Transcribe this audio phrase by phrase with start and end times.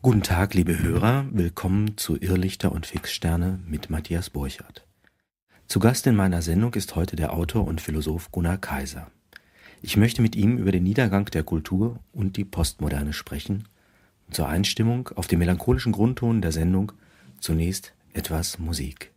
[0.00, 4.86] Guten Tag, liebe Hörer, willkommen zu Irrlichter und Fixsterne mit Matthias Burchardt.
[5.66, 9.10] Zu Gast in meiner Sendung ist heute der Autor und Philosoph Gunnar Kaiser.
[9.82, 13.66] Ich möchte mit ihm über den Niedergang der Kultur und die Postmoderne sprechen
[14.30, 16.92] zur Einstimmung auf den melancholischen Grundton der Sendung
[17.40, 19.12] zunächst etwas Musik.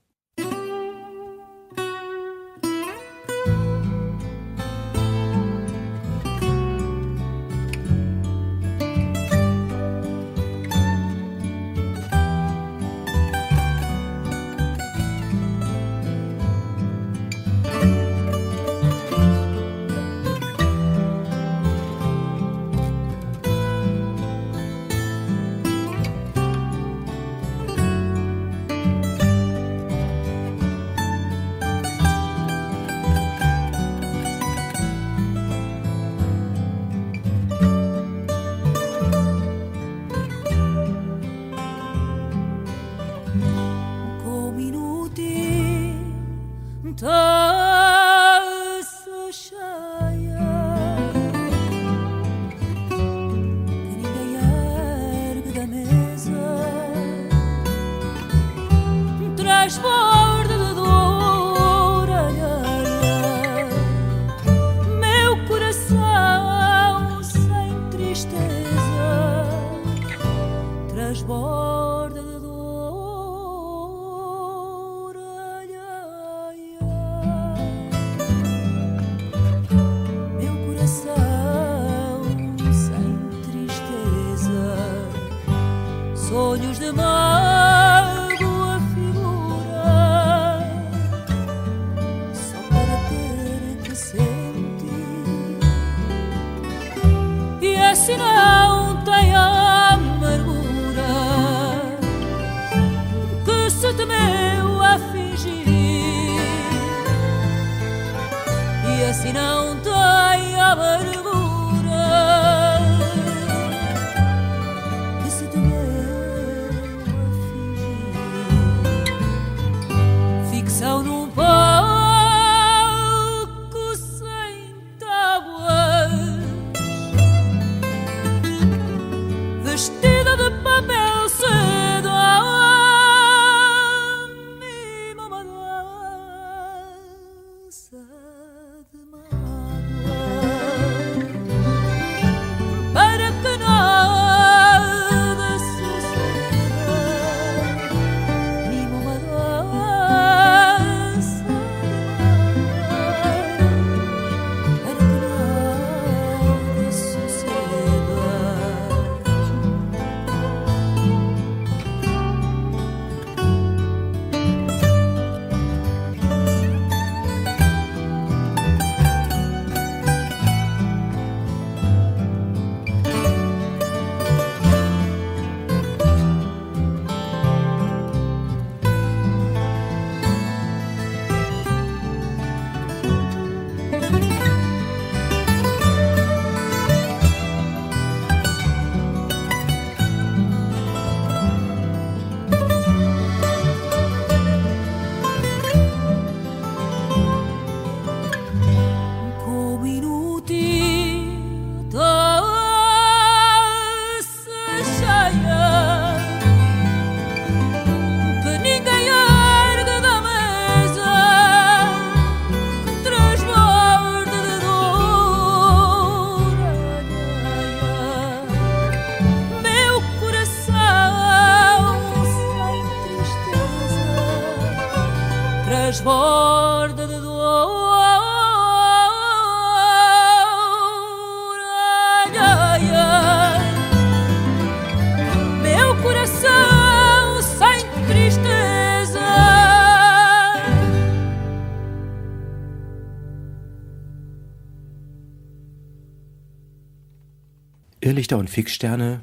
[248.22, 249.22] Irrlichter und Fixsterne,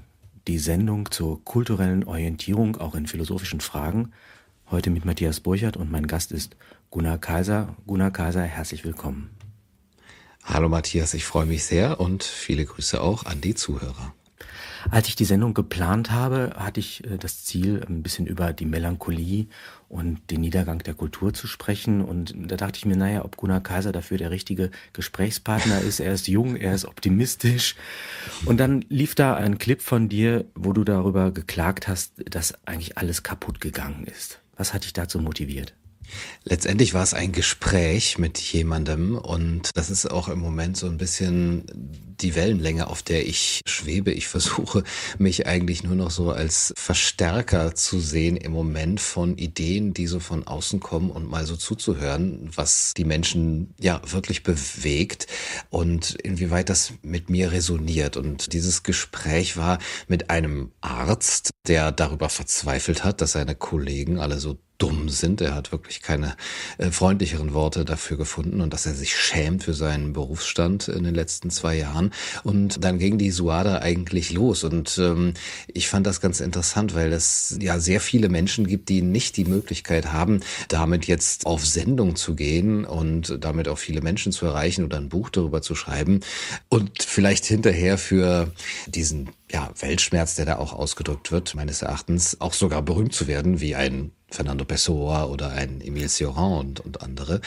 [0.49, 4.11] die Sendung zur kulturellen Orientierung auch in philosophischen Fragen.
[4.73, 6.57] Heute mit Matthias Burchert und mein Gast ist
[6.91, 7.77] Gunnar Kaiser.
[7.87, 9.31] Gunnar Kaiser, herzlich willkommen.
[10.43, 14.15] Hallo Matthias, ich freue mich sehr und viele Grüße auch an die Zuhörer.
[14.91, 18.67] Als ich die Sendung geplant habe, hatte ich äh, das Ziel, ein bisschen über die
[18.67, 19.47] Melancholie
[19.89, 22.03] und den Niedergang der Kultur zu sprechen.
[22.03, 26.01] Und da dachte ich mir, naja, ob Gunnar Kaiser dafür der richtige Gesprächspartner ist.
[26.01, 27.75] Er ist jung, er ist optimistisch.
[28.45, 32.99] Und dann lief da ein Clip von dir, wo du darüber geklagt hast, dass eigentlich
[32.99, 34.41] alles kaputt gegangen ist.
[34.57, 35.75] Was hat dich dazu motiviert?
[36.45, 40.99] Letztendlich war es ein Gespräch mit jemandem und das ist auch im Moment so ein
[40.99, 41.65] bisschen
[42.21, 44.13] die Wellenlänge, auf der ich schwebe.
[44.13, 44.83] Ich versuche
[45.19, 50.21] mich eigentlich nur noch so als Verstärker zu sehen im Moment von Ideen, die so
[50.21, 55.27] von außen kommen und mal so zuzuhören, was die Menschen ja wirklich bewegt
[55.71, 58.17] und inwieweit das mit mir resoniert.
[58.17, 59.79] Und dieses Gespräch war
[60.09, 65.41] mit einem Arzt, der darüber verzweifelt hat, dass seine Kollegen alle so dumm sind.
[65.41, 66.37] Er hat wirklich keine
[66.79, 71.15] äh, freundlicheren Worte dafür gefunden und dass er sich schämt für seinen Berufsstand in den
[71.15, 72.13] letzten zwei Jahren.
[72.45, 74.65] Und dann ging die Suada eigentlich los.
[74.65, 75.35] Und ähm,
[75.67, 79.45] ich fand das ganz interessant, weil es ja sehr viele Menschen gibt, die nicht die
[79.45, 84.85] Möglichkeit haben, damit jetzt auf Sendung zu gehen und damit auch viele Menschen zu erreichen
[84.85, 86.21] oder ein Buch darüber zu schreiben
[86.69, 88.53] und vielleicht hinterher für
[88.87, 93.61] diesen ja, Weltschmerz, der da auch ausgedrückt wird, meines Erachtens, auch sogar berühmt zu werden,
[93.61, 97.41] wie ein Fernando Pessoa oder ein Emile Sioran und, und andere.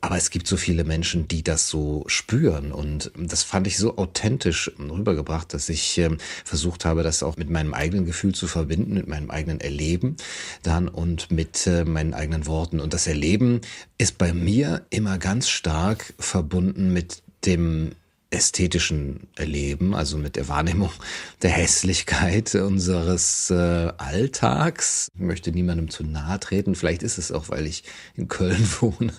[0.00, 2.72] Aber es gibt so viele Menschen, die das so spüren.
[2.72, 6.10] Und das fand ich so authentisch rübergebracht, dass ich äh,
[6.44, 10.16] versucht habe, das auch mit meinem eigenen Gefühl zu verbinden, mit meinem eigenen Erleben
[10.64, 12.80] dann und mit äh, meinen eigenen Worten.
[12.80, 13.60] Und das Erleben
[13.96, 17.92] ist bei mir immer ganz stark verbunden mit dem
[18.30, 20.90] ästhetischen Erleben, also mit der Wahrnehmung
[21.42, 25.10] der Hässlichkeit unseres äh, Alltags.
[25.14, 26.74] Ich möchte niemandem zu nahe treten.
[26.74, 27.84] Vielleicht ist es auch, weil ich
[28.16, 29.12] in Köln wohne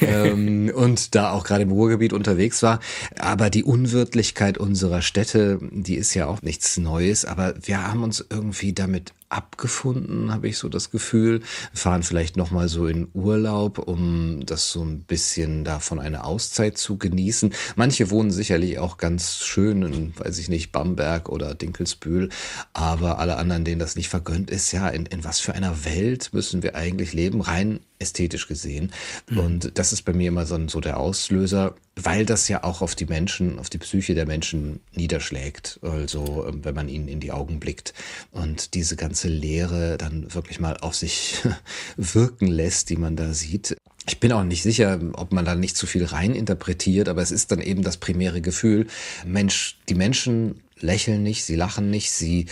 [0.00, 2.80] ähm, und da auch gerade im Ruhrgebiet unterwegs war.
[3.18, 7.24] Aber die Unwirtlichkeit unserer Städte, die ist ja auch nichts Neues.
[7.24, 11.40] Aber wir haben uns irgendwie damit abgefunden, habe ich so das Gefühl.
[11.72, 16.76] Fahren vielleicht noch mal so in Urlaub, um das so ein bisschen davon eine Auszeit
[16.76, 17.54] zu genießen.
[17.76, 22.28] Manche wohnen sicherlich auch ganz schön in, weiß ich nicht, Bamberg oder Dinkelsbühl,
[22.72, 26.30] aber alle anderen, denen das nicht vergönnt ist, ja, in, in was für einer Welt
[26.32, 28.92] müssen wir eigentlich leben, rein ästhetisch gesehen.
[29.28, 29.38] Mhm.
[29.38, 32.94] Und das ist bei mir immer so, so der Auslöser, weil das ja auch auf
[32.94, 35.78] die Menschen, auf die Psyche der Menschen niederschlägt.
[35.82, 37.94] Also ähm, wenn man ihnen in die Augen blickt
[38.32, 41.42] und diese ganze Leere dann wirklich mal auf sich
[41.96, 43.76] wirken lässt, die man da sieht.
[44.08, 47.30] Ich bin auch nicht sicher, ob man da nicht zu viel rein interpretiert, aber es
[47.30, 48.86] ist dann eben das primäre Gefühl.
[49.26, 52.46] Mensch, die Menschen lächeln nicht, sie lachen nicht, sie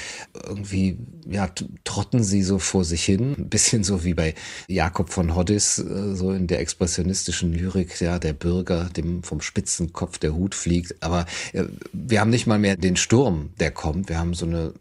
[0.47, 0.99] irgendwie,
[1.29, 1.51] ja,
[1.85, 3.35] trotten sie so vor sich hin.
[3.39, 4.35] Ein bisschen so wie bei
[4.67, 10.19] Jakob von Hoddis, äh, so in der expressionistischen Lyrik, ja, der Bürger, dem vom Spitzenkopf
[10.19, 11.03] der Hut fliegt.
[11.03, 14.09] Aber äh, wir haben nicht mal mehr den Sturm, der kommt.
[14.09, 14.75] Wir haben so eine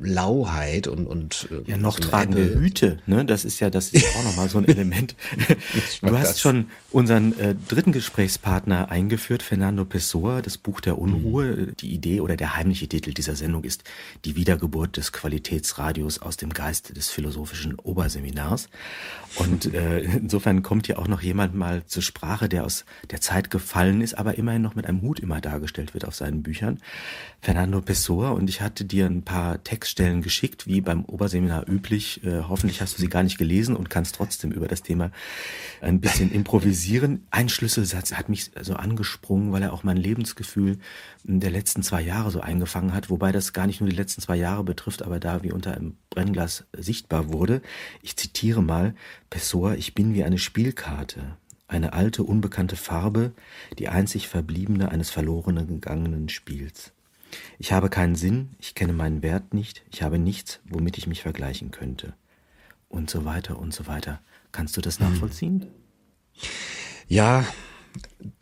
[0.00, 3.24] Lauheit und und äh, ja noch so tragen wir Hüte, ne?
[3.24, 5.14] Das ist ja das ist auch noch mal so ein Element.
[6.00, 11.44] du hast schon unseren äh, dritten Gesprächspartner eingeführt, Fernando Pessoa, das Buch der Unruhe.
[11.44, 11.76] Mhm.
[11.80, 13.84] Die Idee oder der heimliche Titel dieser Sendung ist
[14.24, 18.68] die Wiedergeburt des Qualitätsradios aus dem Geist des philosophischen Oberseminars.
[19.36, 23.50] Und äh, insofern kommt hier auch noch jemand mal zur Sprache, der aus der Zeit
[23.50, 26.78] gefallen ist, aber immerhin noch mit einem Hut immer dargestellt wird auf seinen Büchern.
[27.40, 32.22] Fernando Pessoa und ich hatte dir ein paar Textstellen geschickt, wie beim Oberseminar üblich.
[32.22, 35.10] Äh, hoffentlich hast du sie gar nicht gelesen und kannst trotzdem über das Thema
[35.80, 37.26] ein bisschen improvisieren.
[37.32, 40.78] Ein Schlüsselsatz hat mich so angesprungen, weil er auch mein Lebensgefühl
[41.24, 44.36] der letzten zwei Jahre so eingefangen hat, wobei das gar nicht nur die letzten zwei
[44.36, 47.60] Jahre betrifft, aber da wie unter einem Brennglas sichtbar wurde.
[48.02, 48.94] Ich zitiere mal,
[49.30, 53.32] Pessoa, ich bin wie eine Spielkarte, eine alte, unbekannte Farbe,
[53.80, 56.92] die einzig verbliebene eines verlorenen gegangenen Spiels.
[57.58, 61.22] Ich habe keinen Sinn, ich kenne meinen Wert nicht, ich habe nichts, womit ich mich
[61.22, 62.14] vergleichen könnte.
[62.88, 64.20] Und so weiter und so weiter.
[64.52, 65.10] Kannst du das hm.
[65.10, 65.66] nachvollziehen?
[67.08, 67.46] Ja,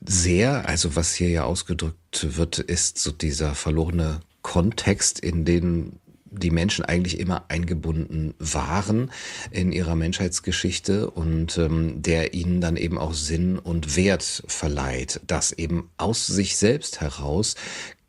[0.05, 0.69] sehr.
[0.69, 6.85] Also was hier ja ausgedrückt wird, ist so dieser verlorene Kontext, in den die Menschen
[6.85, 9.11] eigentlich immer eingebunden waren
[9.51, 15.53] in ihrer Menschheitsgeschichte und ähm, der ihnen dann eben auch Sinn und Wert verleiht, dass
[15.53, 17.57] eben aus sich selbst heraus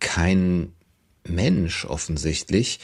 [0.01, 0.73] kein
[1.23, 2.79] Mensch offensichtlich,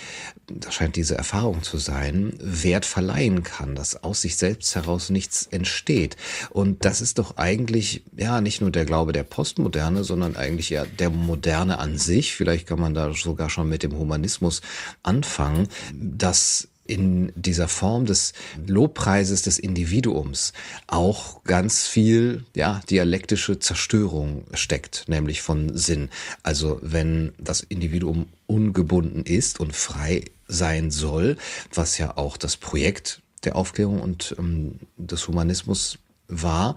[0.48, 5.48] das scheint diese Erfahrung zu sein, Wert verleihen kann, dass aus sich selbst heraus nichts
[5.48, 6.18] entsteht.
[6.52, 10.86] Und das ist doch eigentlich, ja, nicht nur der Glaube der Postmoderne, sondern eigentlich ja
[10.86, 12.36] der Moderne an sich.
[12.36, 14.62] Vielleicht kann man da sogar schon mit dem Humanismus
[15.02, 18.34] anfangen, dass in dieser Form des
[18.66, 20.54] Lobpreises des Individuums
[20.88, 26.10] auch ganz viel, ja, dialektische Zerstörung steckt, nämlich von Sinn.
[26.44, 31.38] Also wenn das Individuum ungebunden ist und frei sein soll,
[31.74, 36.76] was ja auch das Projekt der Aufklärung und ähm, des Humanismus war,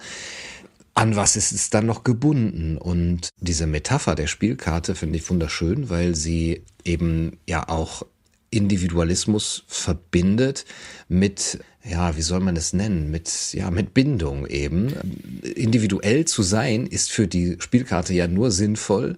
[0.94, 2.76] an was ist es dann noch gebunden?
[2.76, 8.04] Und diese Metapher der Spielkarte finde ich wunderschön, weil sie eben ja auch
[8.50, 10.64] Individualismus verbindet
[11.08, 14.92] mit, ja, wie soll man es nennen, mit, ja, mit Bindung eben.
[15.42, 19.16] Individuell zu sein ist für die Spielkarte ja nur sinnvoll,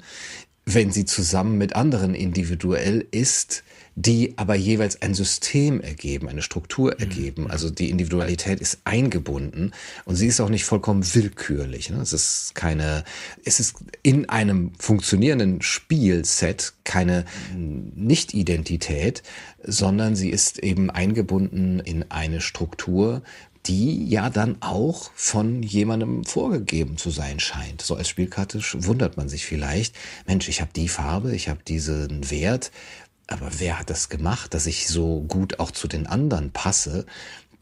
[0.64, 3.64] wenn sie zusammen mit anderen individuell ist,
[3.95, 7.00] die aber jeweils ein System ergeben, eine Struktur mhm.
[7.00, 7.50] ergeben.
[7.50, 9.73] Also die Individualität ist eingebunden
[10.04, 11.90] und sie ist auch nicht vollkommen willkürlich.
[11.90, 12.00] Ne?
[12.00, 13.04] Es ist keine,
[13.45, 19.23] es ist in einem funktionierenden Spielset keine Nicht-Identität,
[19.62, 23.23] sondern sie ist eben eingebunden in eine Struktur,
[23.66, 27.81] die ja dann auch von jemandem vorgegeben zu sein scheint.
[27.81, 29.95] So als Spielkarte wundert man sich vielleicht,
[30.26, 32.73] Mensch, ich habe die Farbe, ich habe diesen Wert
[33.33, 37.07] aber wer hat das gemacht, dass ich so gut auch zu den anderen passe,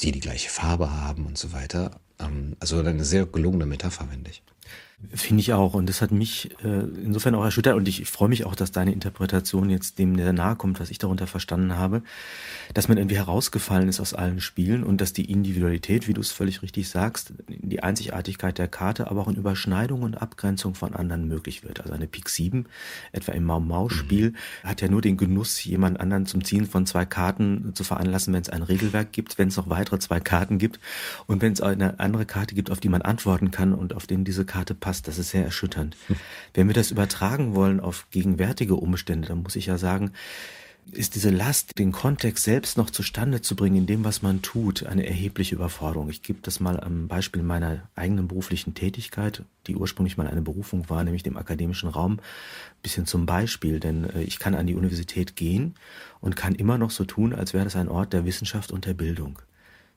[0.00, 2.00] die die gleiche Farbe haben und so weiter?
[2.18, 4.42] Ähm, also eine sehr gelungene Metapher, finde ich.
[5.14, 5.72] Finde ich auch.
[5.72, 7.74] Und das hat mich äh, insofern auch erschüttert.
[7.74, 10.90] Und ich, ich freue mich auch, dass deine Interpretation jetzt dem sehr nahe kommt, was
[10.90, 12.02] ich darunter verstanden habe.
[12.74, 16.32] Dass man irgendwie herausgefallen ist aus allen Spielen und dass die Individualität, wie du es
[16.32, 21.26] völlig richtig sagst, die Einzigartigkeit der Karte, aber auch in Überschneidung und Abgrenzung von anderen
[21.26, 21.80] möglich wird.
[21.80, 22.66] Also eine Pik 7,
[23.12, 24.68] etwa im Mau-Mau-Spiel, mhm.
[24.68, 28.42] hat ja nur den Genuss, jemand anderen zum Ziehen von zwei Karten zu veranlassen, wenn
[28.42, 30.78] es ein Regelwerk gibt, wenn es noch weitere zwei Karten gibt
[31.26, 34.24] und wenn es eine andere Karte gibt, auf die man antworten kann und auf den
[34.24, 35.06] diese Karte passt passt.
[35.06, 35.96] Das ist sehr erschütternd.
[36.52, 40.10] Wenn wir das übertragen wollen auf gegenwärtige Umstände, dann muss ich ja sagen,
[40.90, 44.84] ist diese Last, den Kontext selbst noch zustande zu bringen in dem, was man tut,
[44.86, 46.10] eine erhebliche Überforderung.
[46.10, 50.90] Ich gebe das mal am Beispiel meiner eigenen beruflichen Tätigkeit, die ursprünglich mal eine Berufung
[50.90, 53.78] war, nämlich dem akademischen Raum, ein bisschen zum Beispiel.
[53.78, 55.76] Denn äh, ich kann an die Universität gehen
[56.20, 58.94] und kann immer noch so tun, als wäre das ein Ort der Wissenschaft und der
[58.94, 59.38] Bildung.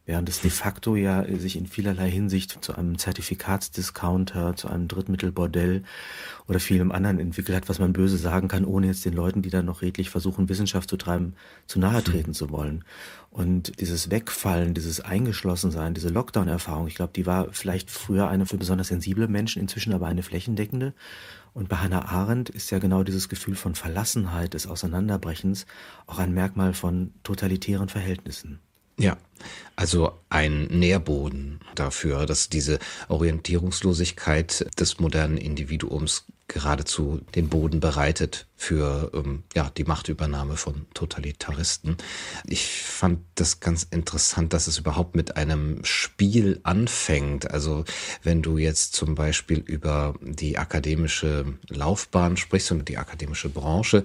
[0.05, 5.83] Während es de facto ja sich in vielerlei Hinsicht zu einem Zertifikatsdiscounter, zu einem Drittmittelbordell
[6.45, 9.49] oder vielem anderen entwickelt hat, was man böse sagen kann, ohne jetzt den Leuten, die
[9.49, 11.35] da noch redlich versuchen, Wissenschaft zu treiben,
[11.67, 12.03] zu nahe hm.
[12.03, 12.83] treten zu wollen.
[13.31, 18.57] Und dieses Wegfallen, dieses Eingeschlossensein, diese Lockdown-Erfahrung, ich glaube, die war vielleicht früher eine für
[18.57, 20.93] besonders sensible Menschen, inzwischen aber eine flächendeckende.
[21.53, 25.65] Und bei Hannah Arendt ist ja genau dieses Gefühl von Verlassenheit, des Auseinanderbrechens
[26.07, 28.59] auch ein Merkmal von totalitären Verhältnissen.
[28.97, 29.17] Ja,
[29.75, 39.11] also ein Nährboden dafür, dass diese Orientierungslosigkeit des modernen Individuums geradezu den Boden bereitet für
[39.13, 41.97] ähm, ja, die Machtübernahme von Totalitaristen.
[42.47, 47.51] Ich fand das ganz interessant, dass es überhaupt mit einem Spiel anfängt.
[47.51, 47.83] Also
[48.23, 54.03] wenn du jetzt zum Beispiel über die akademische Laufbahn sprichst und die akademische Branche,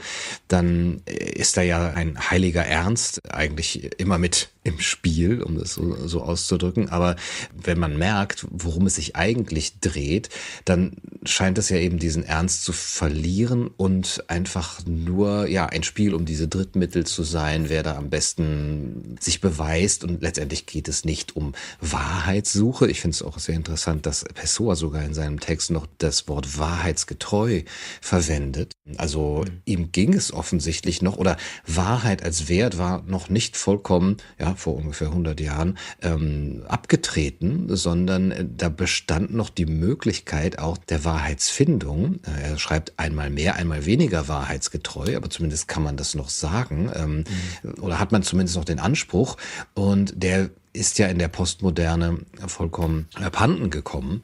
[0.48, 6.06] dann ist da ja ein heiliger Ernst eigentlich immer mit im Spiel, um das so,
[6.06, 6.88] so auszudrücken.
[6.90, 7.16] Aber
[7.54, 10.28] wenn man merkt, worum es sich eigentlich dreht,
[10.64, 16.14] dann scheint es ja eben diesen Ernst zu verlieren und einfach nur ja ein Spiel
[16.14, 21.04] um diese Drittmittel zu sein, wer da am besten sich beweist und letztendlich geht es
[21.04, 21.52] nicht um
[21.82, 22.88] Wahrheitssuche.
[22.88, 26.58] Ich finde es auch sehr interessant, dass Pessoa sogar in seinem Text noch das Wort
[26.58, 27.64] wahrheitsgetreu
[28.00, 28.72] verwendet.
[28.96, 29.60] Also mhm.
[29.66, 31.36] ihm ging es offensichtlich noch oder
[31.66, 38.30] Wahrheit als Wert war noch nicht vollkommen ja vor ungefähr 100 Jahren ähm, abgetreten, sondern
[38.30, 42.20] äh, da bestand noch die Möglichkeit auch der Wahrheitsfindung.
[42.24, 46.90] Äh, er schreibt einmal mehr, einmal weniger wahrheitsgetreu, aber zumindest kann man das noch sagen
[46.94, 47.24] ähm,
[47.62, 47.82] mhm.
[47.82, 49.36] oder hat man zumindest noch den Anspruch
[49.74, 54.22] und der ist ja in der Postmoderne vollkommen abhanden gekommen.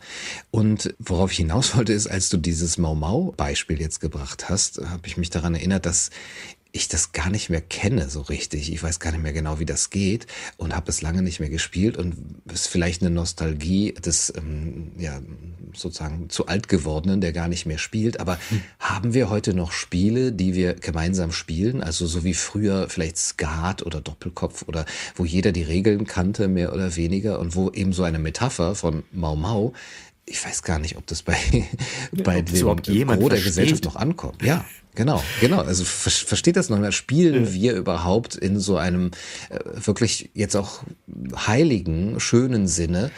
[0.52, 5.06] Und worauf ich hinaus wollte, ist, als du dieses Mau Mau-Beispiel jetzt gebracht hast, habe
[5.06, 6.10] ich mich daran erinnert, dass
[6.74, 8.72] ich das gar nicht mehr kenne so richtig.
[8.72, 10.26] Ich weiß gar nicht mehr genau, wie das geht
[10.56, 12.16] und habe es lange nicht mehr gespielt und
[12.52, 15.20] ist vielleicht eine Nostalgie des ähm, ja
[15.72, 18.18] sozusagen zu alt gewordenen, der gar nicht mehr spielt.
[18.18, 18.60] Aber hm.
[18.80, 21.80] haben wir heute noch Spiele, die wir gemeinsam spielen?
[21.80, 26.72] Also so wie früher vielleicht Skat oder Doppelkopf oder wo jeder die Regeln kannte mehr
[26.72, 29.72] oder weniger und wo eben so eine Metapher von Mau Mau
[30.26, 31.36] ich weiß gar nicht, ob das bei,
[32.12, 34.42] bei ob dem Gros der Gesellschaft noch ankommt.
[34.42, 35.60] Ja, genau, genau.
[35.60, 36.92] Also ver versteht das noch mehr?
[36.92, 39.10] Spielen wir überhaupt in so einem
[39.50, 40.82] äh, wirklich jetzt auch
[41.46, 43.10] heiligen, schönen Sinne?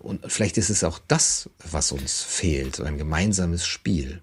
[0.00, 4.20] Und vielleicht ist es auch das, was uns fehlt, so ein gemeinsames Spiel.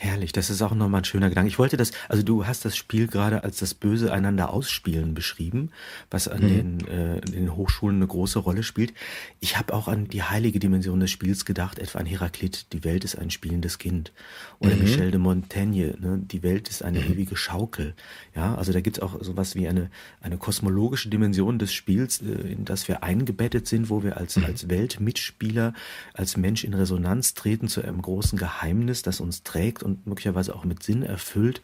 [0.00, 1.48] Herrlich, das ist auch nochmal ein schöner Gedanke.
[1.48, 5.72] Ich wollte das, also du hast das Spiel gerade als das Böse einander ausspielen beschrieben,
[6.08, 6.48] was an mhm.
[6.48, 8.94] den, äh, den Hochschulen eine große Rolle spielt.
[9.40, 13.02] Ich habe auch an die heilige Dimension des Spiels gedacht, etwa an Heraklit, die Welt
[13.02, 14.12] ist ein spielendes Kind.
[14.60, 14.82] Oder mhm.
[14.82, 17.14] Michel de Montaigne, ne, die Welt ist eine mhm.
[17.14, 17.94] ewige Schaukel.
[18.36, 19.90] Ja, also da gibt's auch sowas wie eine,
[20.20, 24.44] eine kosmologische Dimension des Spiels, äh, in das wir eingebettet sind, wo wir als, mhm.
[24.44, 25.74] als Weltmitspieler,
[26.14, 30.64] als Mensch in Resonanz treten zu einem großen Geheimnis, das uns trägt und möglicherweise auch
[30.64, 31.62] mit Sinn erfüllt.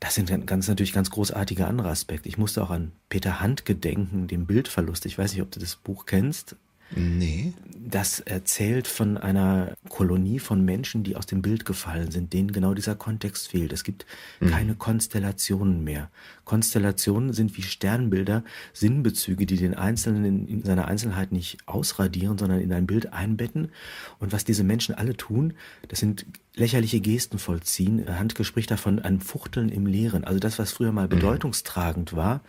[0.00, 2.28] Das sind ganz natürlich ganz großartige andere Aspekte.
[2.28, 5.06] Ich musste auch an Peter Handke denken, dem Bildverlust.
[5.06, 6.56] Ich weiß nicht, ob du das Buch kennst.
[6.94, 7.52] Nee.
[7.74, 12.74] Das erzählt von einer Kolonie von Menschen, die aus dem Bild gefallen sind, denen genau
[12.74, 13.72] dieser Kontext fehlt.
[13.72, 14.06] Es gibt
[14.40, 14.50] mhm.
[14.50, 16.10] keine Konstellationen mehr.
[16.44, 22.60] Konstellationen sind wie Sternbilder, Sinnbezüge, die den Einzelnen in, in seiner Einzelheit nicht ausradieren, sondern
[22.60, 23.72] in ein Bild einbetten.
[24.18, 25.54] Und was diese Menschen alle tun,
[25.88, 28.06] das sind lächerliche Gesten vollziehen.
[28.18, 30.24] Handke spricht davon ein Fuchteln im Leeren.
[30.24, 31.10] Also das, was früher mal mhm.
[31.10, 32.40] bedeutungstragend war,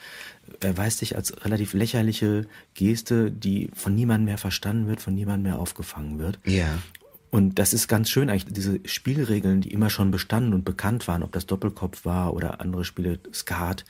[0.62, 5.60] erweist sich als relativ lächerliche Geste, die von niemandem mehr verstanden wird, von niemandem mehr
[5.60, 6.40] aufgefangen wird.
[6.46, 6.80] Ja.
[7.30, 11.24] Und das ist ganz schön eigentlich, diese Spielregeln, die immer schon bestanden und bekannt waren,
[11.24, 13.84] ob das Doppelkopf war oder andere Spiele, Skat,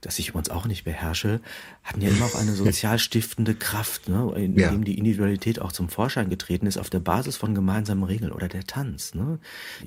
[0.00, 1.40] das ich übrigens auch nicht beherrsche,
[1.82, 4.70] hatten ja immer auch eine sozial stiftende Kraft, ne, in ja.
[4.70, 8.48] dem die Individualität auch zum Vorschein getreten ist, auf der Basis von gemeinsamen Regeln oder
[8.48, 9.14] der Tanz.
[9.14, 9.38] Ne.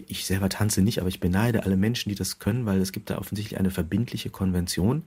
[0.07, 3.09] Ich selber tanze nicht, aber ich beneide alle Menschen, die das können, weil es gibt
[3.09, 5.03] da offensichtlich eine verbindliche Konvention,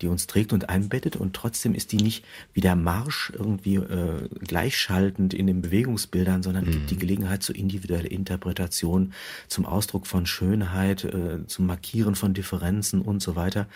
[0.00, 4.28] die uns trägt und einbettet und trotzdem ist die nicht wie der Marsch irgendwie äh,
[4.46, 6.70] gleichschaltend in den Bewegungsbildern, sondern mhm.
[6.70, 9.12] gibt die Gelegenheit zur individuellen Interpretation,
[9.48, 13.66] zum Ausdruck von Schönheit, äh, zum Markieren von Differenzen und so weiter.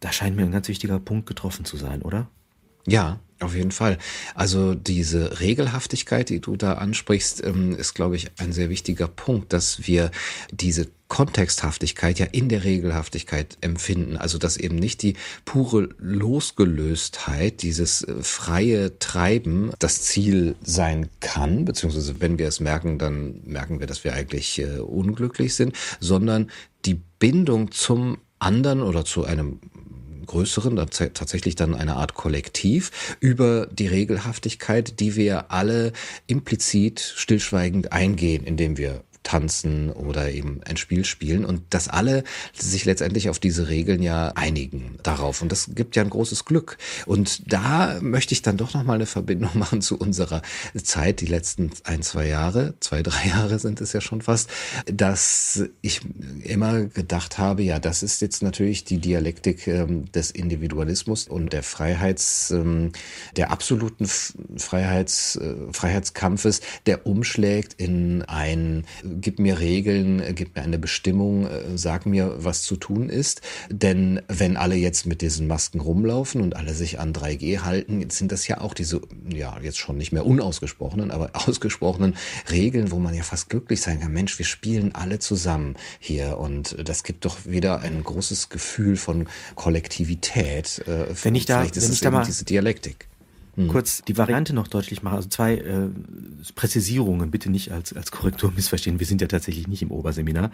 [0.00, 2.28] Da scheint mir ein ganz wichtiger Punkt getroffen zu sein, oder?
[2.86, 3.98] Ja, auf jeden Fall.
[4.34, 9.52] Also diese Regelhaftigkeit, die du da ansprichst, ähm, ist, glaube ich, ein sehr wichtiger Punkt,
[9.52, 10.10] dass wir
[10.50, 14.16] diese Kontexthaftigkeit ja in der Regelhaftigkeit empfinden.
[14.16, 15.14] Also dass eben nicht die
[15.44, 22.98] pure Losgelöstheit, dieses äh, freie Treiben das Ziel sein kann, beziehungsweise wenn wir es merken,
[22.98, 26.50] dann merken wir, dass wir eigentlich äh, unglücklich sind, sondern
[26.84, 29.60] die Bindung zum anderen oder zu einem
[30.30, 35.92] größeren, tatsächlich dann eine Art Kollektiv über die Regelhaftigkeit, die wir alle
[36.28, 42.24] implizit stillschweigend eingehen, indem wir tanzen oder eben ein Spiel spielen und dass alle
[42.54, 45.42] sich letztendlich auf diese Regeln ja einigen darauf.
[45.42, 46.78] Und das gibt ja ein großes Glück.
[47.06, 50.42] Und da möchte ich dann doch noch mal eine Verbindung machen zu unserer
[50.82, 54.50] Zeit die letzten ein zwei Jahre zwei drei Jahre sind es ja schon fast
[54.86, 56.00] dass ich
[56.42, 61.62] immer gedacht habe ja das ist jetzt natürlich die Dialektik ähm, des Individualismus und der
[61.62, 62.92] Freiheits ähm,
[63.36, 68.84] der absoluten Freiheits äh, Freiheitskampfes der umschlägt in ein
[69.20, 73.42] gib mir Regeln, äh, gib mir eine Bestimmung, äh, sag mir, was zu tun ist.
[73.70, 78.32] Denn wenn alle jetzt mit diesen Masken rumlaufen und alle sich an 3G halten, sind
[78.32, 79.00] das ja auch diese,
[79.32, 82.16] ja, jetzt schon nicht mehr unausgesprochenen, aber ausgesprochenen
[82.50, 84.12] Regeln, wo man ja fast glücklich sein kann.
[84.12, 89.28] Mensch, wir spielen alle zusammen hier und das gibt doch wieder ein großes Gefühl von
[89.54, 90.82] Kollektivität.
[90.86, 93.10] Äh, wenn ich da, Vielleicht ist wenn es ich da mal diese Dialektik
[93.56, 93.68] hm.
[93.68, 95.16] kurz die Variante noch deutlich machen.
[95.16, 95.88] Also zwei äh,
[96.54, 99.00] Präzisierungen, bitte nicht als, als Korrektur missverstehen.
[99.00, 100.50] Wir sind ja tatsächlich nicht im Oberseminar.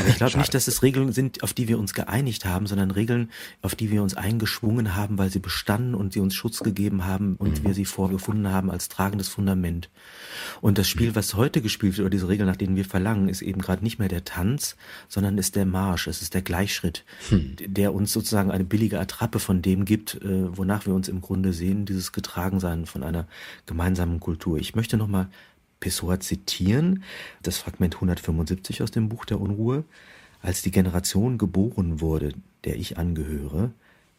[0.00, 2.90] Aber ich glaube nicht, dass es Regeln sind, auf die wir uns geeinigt haben, sondern
[2.90, 3.30] Regeln,
[3.62, 7.36] auf die wir uns eingeschwungen haben, weil sie bestanden und sie uns Schutz gegeben haben
[7.36, 7.68] und mhm.
[7.68, 9.90] wir sie vorgefunden haben als tragendes Fundament.
[10.60, 13.42] Und das Spiel, was heute gespielt wird, oder diese Regeln, nach denen wir verlangen, ist
[13.42, 14.76] eben gerade nicht mehr der Tanz,
[15.08, 17.56] sondern ist der Marsch, es ist der Gleichschritt, hm.
[17.58, 21.52] der uns sozusagen eine billige Attrappe von dem gibt, äh, wonach wir uns im Grunde
[21.52, 22.12] sehen, dieses
[22.50, 23.26] Getragensein von einer
[23.66, 24.58] gemeinsamen Kultur.
[24.58, 25.28] Ich möchte nochmal
[25.78, 27.04] Pessoa zitieren,
[27.42, 29.84] das Fragment 175 aus dem Buch der Unruhe.
[30.42, 32.32] Als die Generation geboren wurde,
[32.64, 33.70] der ich angehöre,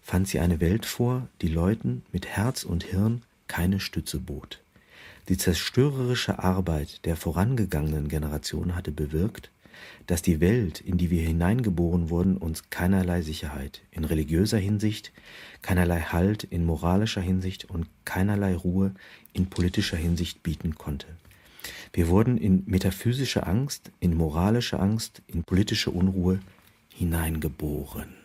[0.01, 4.61] fand sie eine Welt vor, die Leuten mit Herz und Hirn keine Stütze bot.
[5.29, 9.51] Die zerstörerische Arbeit der vorangegangenen Generation hatte bewirkt,
[10.07, 15.11] dass die Welt, in die wir hineingeboren wurden, uns keinerlei Sicherheit in religiöser Hinsicht,
[15.61, 18.93] keinerlei Halt in moralischer Hinsicht und keinerlei Ruhe
[19.33, 21.07] in politischer Hinsicht bieten konnte.
[21.93, 26.39] Wir wurden in metaphysische Angst, in moralische Angst, in politische Unruhe
[26.93, 28.15] hineingeboren.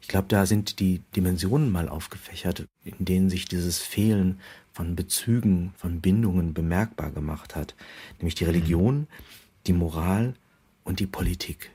[0.00, 4.38] Ich glaube, da sind die Dimensionen mal aufgefächert, in denen sich dieses Fehlen
[4.72, 7.74] von Bezügen, von Bindungen bemerkbar gemacht hat,
[8.18, 9.08] nämlich die Religion,
[9.66, 10.34] die Moral
[10.84, 11.70] und die Politik.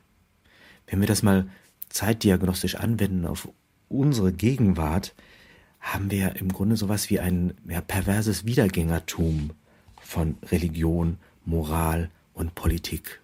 [0.88, 1.48] Wenn wir das mal
[1.90, 3.50] zeitdiagnostisch anwenden auf
[3.90, 5.14] unsere Gegenwart,
[5.80, 9.52] haben wir im Grunde sowas wie ein ja, perverses Wiedergängertum
[10.00, 13.22] von Religion, Moral und Politik.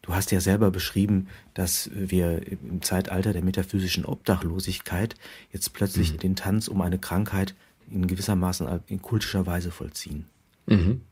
[0.00, 5.14] Du hast ja selber beschrieben, dass wir im Zeitalter der metaphysischen Obdachlosigkeit
[5.52, 6.18] jetzt plötzlich mhm.
[6.18, 7.54] den Tanz um eine Krankheit
[7.88, 10.26] in gewissermaßen in kultischer Weise vollziehen.
[10.66, 11.02] Mhm.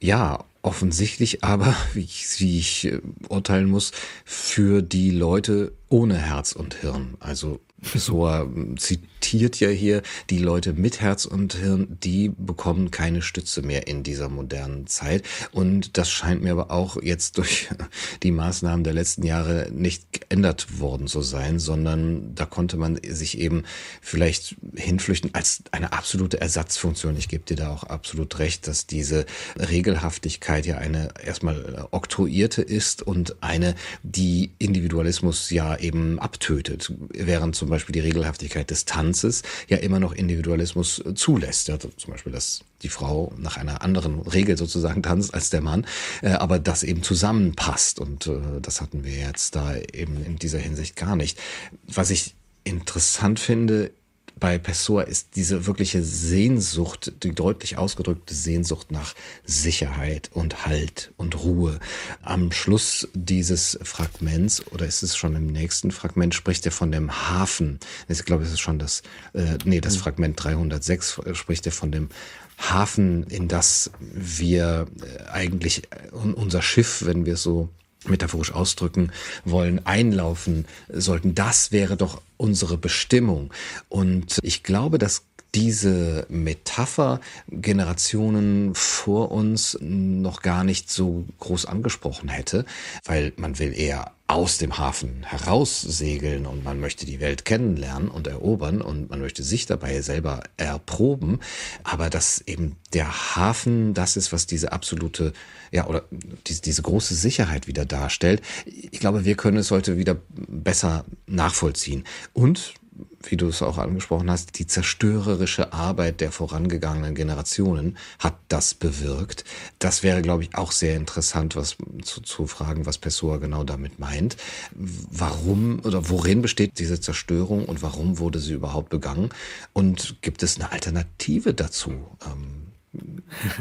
[0.00, 3.92] Ja, offensichtlich aber, wie ich, wie ich äh, urteilen muss,
[4.24, 7.14] für die Leute ohne Herz und Hirn.
[7.20, 13.60] Also Pessoa zitiert ja hier, die Leute mit Herz und Hirn, die bekommen keine Stütze
[13.60, 15.24] mehr in dieser modernen Zeit.
[15.52, 17.68] Und das scheint mir aber auch jetzt durch
[18.22, 23.38] die Maßnahmen der letzten Jahre nicht geändert worden zu sein, sondern da konnte man sich
[23.38, 23.64] eben
[24.00, 27.16] vielleicht hinflüchten als eine absolute Ersatzfunktion.
[27.16, 29.26] Ich gebe dir da auch absolut recht, dass diese
[29.58, 37.65] Regelhaftigkeit ja eine erstmal oktroyierte ist und eine, die Individualismus ja eben abtötet, während zum
[37.70, 41.68] Beispiel die Regelhaftigkeit des Tanzes ja immer noch Individualismus zulässt.
[41.68, 45.86] Ja, zum Beispiel, dass die Frau nach einer anderen Regel sozusagen tanzt als der Mann,
[46.22, 47.98] äh, aber das eben zusammenpasst.
[47.98, 51.38] Und äh, das hatten wir jetzt da eben in dieser Hinsicht gar nicht.
[51.86, 53.90] Was ich interessant finde,
[54.38, 61.42] bei Pessoa ist diese wirkliche Sehnsucht, die deutlich ausgedrückte Sehnsucht nach Sicherheit und Halt und
[61.42, 61.80] Ruhe.
[62.22, 67.30] Am Schluss dieses Fragments, oder ist es schon im nächsten Fragment, spricht er von dem
[67.30, 67.78] Hafen.
[68.08, 70.00] Ich glaube, es ist schon das, äh, nee, das mhm.
[70.00, 72.10] Fragment 306 spricht er von dem
[72.58, 77.70] Hafen, in das wir äh, eigentlich äh, unser Schiff, wenn wir so
[78.04, 79.12] metaphorisch ausdrücken
[79.44, 81.34] wollen, einlaufen sollten.
[81.34, 83.52] Das wäre doch unsere Bestimmung.
[83.88, 85.24] Und ich glaube, dass
[85.56, 92.66] diese Metapher Generationen vor uns noch gar nicht so groß angesprochen hätte,
[93.06, 98.26] weil man will eher aus dem Hafen heraussegeln und man möchte die Welt kennenlernen und
[98.26, 101.40] erobern und man möchte sich dabei selber erproben,
[101.84, 105.32] aber dass eben der Hafen das ist, was diese absolute,
[105.70, 106.04] ja, oder
[106.46, 108.42] diese, diese große Sicherheit wieder darstellt.
[108.66, 112.04] Ich glaube, wir können es heute wieder besser nachvollziehen.
[112.34, 112.74] Und
[113.22, 119.44] wie du es auch angesprochen hast, die zerstörerische Arbeit der vorangegangenen Generationen hat das bewirkt.
[119.78, 123.98] Das wäre, glaube ich, auch sehr interessant, was zu, zu fragen, was Pessoa genau damit
[123.98, 124.36] meint.
[124.74, 129.30] Warum oder worin besteht diese Zerstörung und warum wurde sie überhaupt begangen?
[129.72, 131.90] Und gibt es eine Alternative dazu?
[132.24, 132.65] Ähm,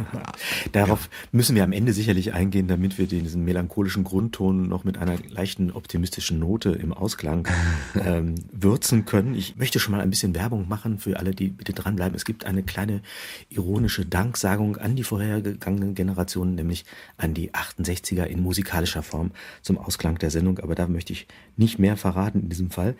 [0.71, 1.27] Darauf ja.
[1.31, 5.71] müssen wir am Ende sicherlich eingehen, damit wir diesen melancholischen Grundton noch mit einer leichten
[5.71, 7.47] optimistischen Note im Ausklang
[7.95, 9.35] ähm, würzen können.
[9.35, 12.15] Ich möchte schon mal ein bisschen Werbung machen für alle, die bitte dranbleiben.
[12.15, 13.01] Es gibt eine kleine
[13.49, 16.85] ironische Danksagung an die vorhergegangenen Generationen, nämlich
[17.17, 20.59] an die 68er in musikalischer Form zum Ausklang der Sendung.
[20.59, 22.95] Aber da möchte ich nicht mehr verraten in diesem Fall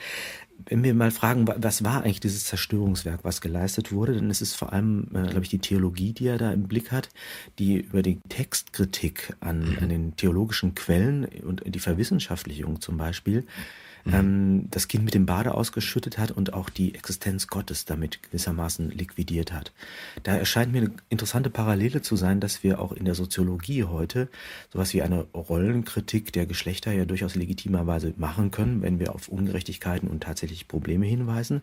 [0.68, 4.56] wenn wir mal fragen, was war eigentlich dieses Zerstörungswerk, was geleistet wurde, dann ist es
[4.56, 7.10] vor allem, äh, glaube ich, die Theologie, die er da im Blick hat,
[7.60, 9.78] die über die Textkritik an, mhm.
[9.82, 13.46] an den theologischen Quellen und die Verwissenschaftlichung zum Beispiel.
[14.12, 18.91] Ähm, das Kind mit dem Bade ausgeschüttet hat und auch die Existenz Gottes damit gewissermaßen
[18.91, 19.74] liquidiert hat.
[20.24, 24.30] Da erscheint mir eine interessante Parallele zu sein, dass wir auch in der Soziologie heute
[24.72, 30.08] sowas wie eine Rollenkritik der Geschlechter ja durchaus legitimerweise machen können, wenn wir auf Ungerechtigkeiten
[30.08, 31.62] und tatsächlich Probleme hinweisen.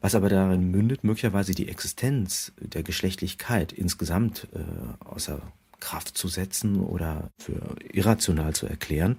[0.00, 5.42] Was aber darin mündet, möglicherweise die Existenz der Geschlechtlichkeit insgesamt äh, außer
[5.86, 9.18] Kraft zu setzen oder für irrational zu erklären.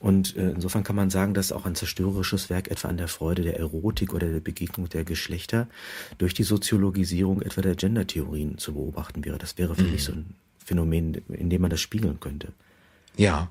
[0.00, 3.40] Und äh, insofern kann man sagen, dass auch ein zerstörerisches Werk etwa an der Freude
[3.40, 5.66] der Erotik oder der Begegnung der Geschlechter
[6.18, 9.38] durch die Soziologisierung etwa der Gendertheorien zu beobachten wäre.
[9.38, 9.92] Das wäre für mhm.
[9.92, 12.48] mich so ein Phänomen, in dem man das spiegeln könnte.
[13.16, 13.48] Ja,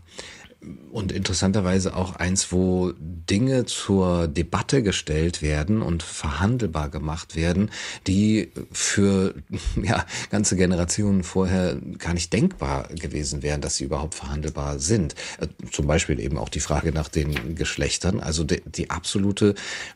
[0.92, 7.72] und interessanterweise auch eins, wo Dinge zur Debatte gestellt werden und verhandelbar gemacht werden,
[8.08, 9.34] die für
[9.82, 15.16] ja, ganze Generationen vorher gar nicht denkbar gewesen wären, dass sie überhaupt verhandelbar sind.
[15.40, 19.56] Äh, zum Beispiel eben auch die Frage nach den Geschlechtern, also die, die absolute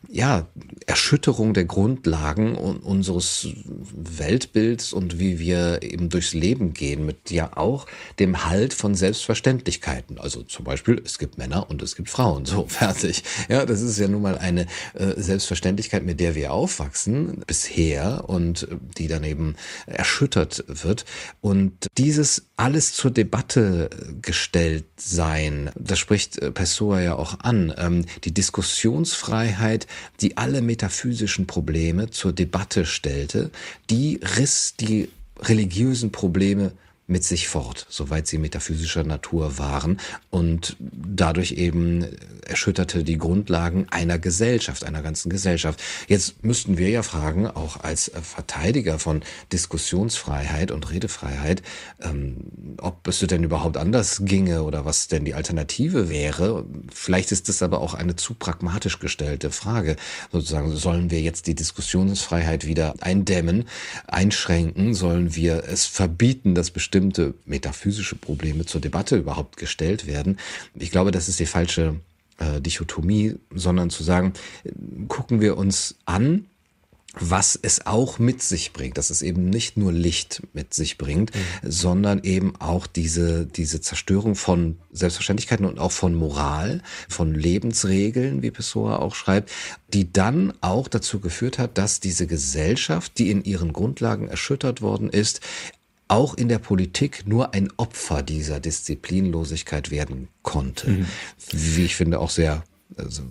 [0.10, 0.48] ja,
[0.86, 3.48] Erschütterung der Grundlagen unseres
[3.94, 7.86] Weltbilds und wie wir eben durchs Leben gehen, mit ja auch
[8.20, 10.18] dem Halt von Selbstverständlichkeiten.
[10.18, 12.46] Also zum Beispiel, es gibt Männer und es gibt Frauen.
[12.46, 13.24] So, fertig.
[13.48, 14.66] Ja, das ist ja nun mal eine
[14.96, 21.06] äh, Selbstverständlichkeit, mit der wir aufwachsen bisher und äh, die dann eben erschüttert wird.
[21.42, 23.92] Und dieses alles zur Debatte
[24.24, 27.72] gestellt sein, das spricht äh, Pessoa ja auch an.
[27.78, 29.86] Ähm, die Diskussionsfreiheit,
[30.22, 33.52] die alle metaphysischen Probleme zur Debatte stellte,
[33.92, 36.72] die riss die religiösen Probleme
[37.08, 42.06] mit sich fort, soweit sie metaphysischer Natur waren und dadurch eben
[42.46, 45.82] erschütterte die Grundlagen einer Gesellschaft, einer ganzen Gesellschaft.
[46.08, 51.62] Jetzt müssten wir ja fragen, auch als Verteidiger von Diskussionsfreiheit und Redefreiheit,
[52.02, 52.38] ähm,
[52.78, 56.66] ob es denn überhaupt anders ginge oder was denn die Alternative wäre.
[56.94, 59.96] Vielleicht ist es aber auch eine zu pragmatisch gestellte Frage.
[60.32, 63.66] Sozusagen, sollen wir jetzt die Diskussionsfreiheit wieder eindämmen,
[64.08, 64.94] einschränken?
[64.94, 66.97] Sollen wir es verbieten, dass bestimmte
[67.46, 70.38] metaphysische Probleme zur Debatte überhaupt gestellt werden?
[70.76, 71.96] Ich glaube, das ist die falsche
[72.38, 74.34] äh, Dichotomie, sondern zu sagen,
[75.08, 76.46] gucken wir uns an,
[77.20, 81.34] was es auch mit sich bringt, dass es eben nicht nur Licht mit sich bringt,
[81.34, 81.72] mhm.
[81.72, 88.52] sondern eben auch diese, diese Zerstörung von Selbstverständlichkeiten und auch von Moral, von Lebensregeln, wie
[88.52, 89.52] Pessoa auch schreibt,
[89.94, 95.10] die dann auch dazu geführt hat, dass diese Gesellschaft, die in ihren Grundlagen erschüttert worden
[95.10, 95.42] ist,
[96.08, 100.90] auch in der Politik nur ein Opfer dieser Disziplinlosigkeit werden konnte.
[100.90, 101.06] Mhm.
[101.52, 102.64] Wie ich finde, auch sehr
[102.96, 103.24] also,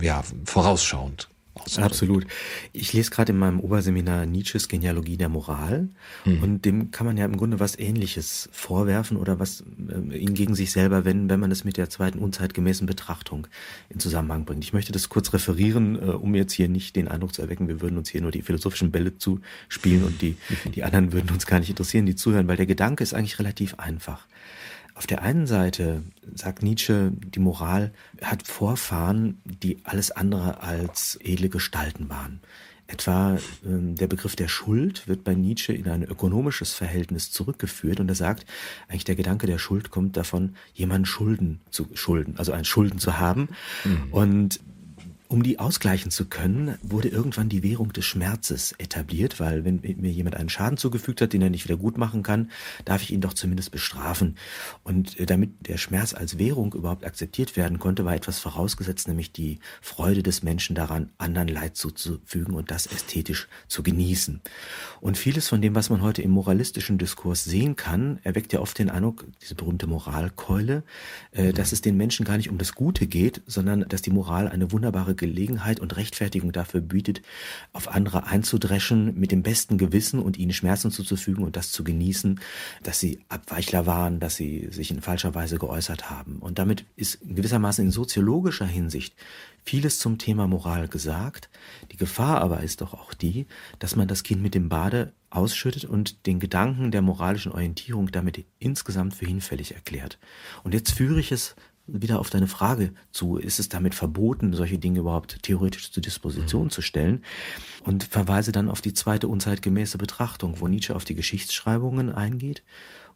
[0.00, 1.28] ja, vorausschauend.
[1.76, 2.26] Absolut.
[2.72, 5.88] Ich lese gerade in meinem Oberseminar Nietzsches Genealogie der Moral
[6.24, 6.42] mhm.
[6.42, 10.54] und dem kann man ja im Grunde was Ähnliches vorwerfen oder was äh, ihn gegen
[10.54, 13.46] sich selber wenden, wenn man es mit der zweiten unzeitgemäßen Betrachtung
[13.88, 14.64] in Zusammenhang bringt.
[14.64, 17.80] Ich möchte das kurz referieren, äh, um jetzt hier nicht den Eindruck zu erwecken, wir
[17.80, 20.36] würden uns hier nur die philosophischen Bälle zuspielen und die,
[20.74, 23.74] die anderen würden uns gar nicht interessieren, die zuhören, weil der Gedanke ist eigentlich relativ
[23.78, 24.26] einfach.
[24.96, 26.04] Auf der einen Seite
[26.34, 32.40] sagt Nietzsche, die Moral hat Vorfahren, die alles andere als edle Gestalten waren.
[32.86, 38.08] Etwa äh, der Begriff der Schuld wird bei Nietzsche in ein ökonomisches Verhältnis zurückgeführt und
[38.08, 38.46] er sagt,
[38.88, 43.18] eigentlich der Gedanke der Schuld kommt davon, jemanden Schulden zu schulden, also ein Schulden zu
[43.18, 43.50] haben.
[43.84, 44.12] Mhm.
[44.12, 44.60] Und
[45.28, 50.10] um die ausgleichen zu können, wurde irgendwann die Währung des Schmerzes etabliert, weil wenn mir
[50.10, 52.50] jemand einen Schaden zugefügt hat, den er nicht wieder gut machen kann,
[52.84, 54.36] darf ich ihn doch zumindest bestrafen.
[54.84, 59.32] Und äh, damit der Schmerz als Währung überhaupt akzeptiert werden konnte, war etwas vorausgesetzt, nämlich
[59.32, 64.40] die Freude des Menschen daran, anderen Leid zuzufügen und das ästhetisch zu genießen.
[65.00, 68.78] Und vieles von dem, was man heute im moralistischen Diskurs sehen kann, erweckt ja oft
[68.78, 70.84] den Eindruck, diese berühmte Moralkeule,
[71.32, 74.48] äh, dass es den Menschen gar nicht um das Gute geht, sondern dass die Moral
[74.48, 77.22] eine wunderbare Gelegenheit und Rechtfertigung dafür bietet,
[77.72, 82.40] auf andere einzudreschen mit dem besten Gewissen und ihnen Schmerzen zuzufügen und das zu genießen,
[82.82, 86.36] dass sie Abweichler waren, dass sie sich in falscher Weise geäußert haben.
[86.38, 89.14] Und damit ist gewissermaßen in soziologischer Hinsicht
[89.66, 91.50] vieles zum Thema Moral gesagt.
[91.90, 93.46] Die Gefahr aber ist doch auch die,
[93.78, 98.46] dass man das Kind mit dem Bade ausschüttet und den Gedanken der moralischen Orientierung damit
[98.58, 100.18] insgesamt für hinfällig erklärt.
[100.62, 104.78] Und jetzt führe ich es wieder auf deine Frage zu, ist es damit verboten, solche
[104.78, 106.70] Dinge überhaupt theoretisch zur Disposition mhm.
[106.70, 107.24] zu stellen?
[107.84, 112.62] Und verweise dann auf die zweite unzeitgemäße Betrachtung, wo Nietzsche auf die Geschichtsschreibungen eingeht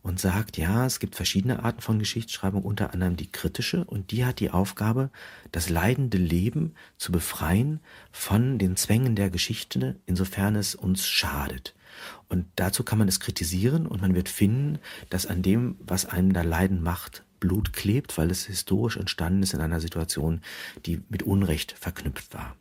[0.02, 4.24] und sagt, ja, es gibt verschiedene Arten von Geschichtsschreibung, unter anderem die kritische, und die
[4.24, 5.10] hat die Aufgabe,
[5.52, 7.80] das leidende Leben zu befreien
[8.10, 11.74] von den Zwängen der Geschichte, insofern es uns schadet.
[12.28, 14.78] Und dazu kann man es kritisieren und man wird finden,
[15.10, 19.54] dass an dem, was einen da leiden macht, Blut klebt, weil es historisch entstanden ist
[19.54, 20.40] in einer Situation,
[20.86, 22.54] die mit Unrecht verknüpft war.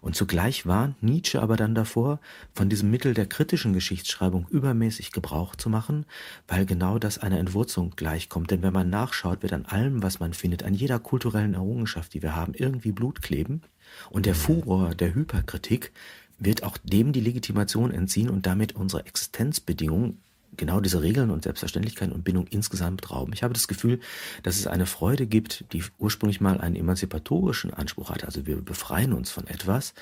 [0.00, 2.20] Und zugleich warnt Nietzsche aber dann davor,
[2.54, 6.06] von diesem Mittel der kritischen Geschichtsschreibung übermäßig Gebrauch zu machen,
[6.48, 8.50] weil genau das einer Entwurzlung gleichkommt.
[8.50, 12.22] Denn wenn man nachschaut, wird an allem, was man findet, an jeder kulturellen Errungenschaft, die
[12.22, 13.62] wir haben, irgendwie Blut kleben.
[14.08, 15.92] Und der Furor der Hyperkritik
[16.38, 20.18] wird auch dem die Legitimation entziehen und damit unsere Existenzbedingungen
[20.56, 23.32] genau diese Regeln und Selbstverständlichkeiten und Bindung insgesamt rauben.
[23.32, 24.00] Ich habe das Gefühl,
[24.42, 28.26] dass es eine Freude gibt, die ursprünglich mal einen emanzipatorischen Anspruch hatte.
[28.26, 29.94] Also wir befreien uns von etwas,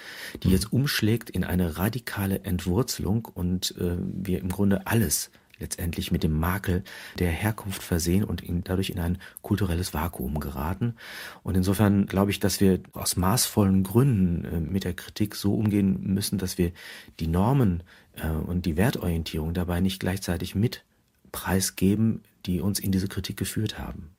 [0.43, 6.23] die jetzt umschlägt in eine radikale Entwurzelung und äh, wir im Grunde alles letztendlich mit
[6.23, 6.85] dem Makel
[7.19, 10.95] der Herkunft versehen und ihn dadurch in ein kulturelles Vakuum geraten.
[11.43, 16.01] Und insofern glaube ich, dass wir aus maßvollen Gründen äh, mit der Kritik so umgehen
[16.03, 16.73] müssen, dass wir
[17.21, 17.83] die Normen
[18.17, 20.85] äh, und die Wertorientierung dabei nicht gleichzeitig mit
[21.33, 24.11] preisgeben, die uns in diese Kritik geführt haben.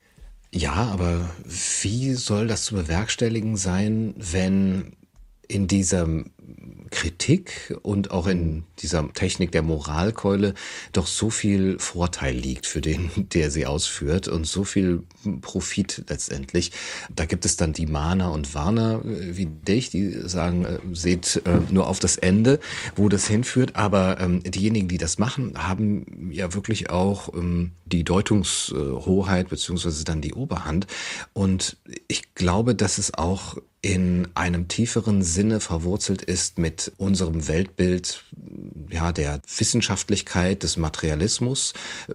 [0.52, 4.96] Ja, aber wie soll das zu bewerkstelligen sein, wenn
[5.46, 6.30] in diesem
[6.90, 10.54] Kritik und auch in dieser Technik der Moralkeule
[10.92, 15.02] doch so viel Vorteil liegt für den, der sie ausführt und so viel
[15.40, 16.72] Profit letztendlich.
[17.14, 21.42] Da gibt es dann die Mahner und Warner äh, wie dich, die sagen, äh, seht
[21.44, 22.60] äh, nur auf das Ende,
[22.96, 23.76] wo das hinführt.
[23.76, 30.20] Aber ähm, diejenigen, die das machen, haben ja wirklich auch ähm, die Deutungshoheit beziehungsweise dann
[30.20, 30.86] die Oberhand.
[31.32, 31.76] Und
[32.08, 38.24] ich glaube, dass es auch in einem tieferen Sinne verwurzelt ist mit unserem Weltbild,
[38.90, 41.72] ja, der Wissenschaftlichkeit, des Materialismus,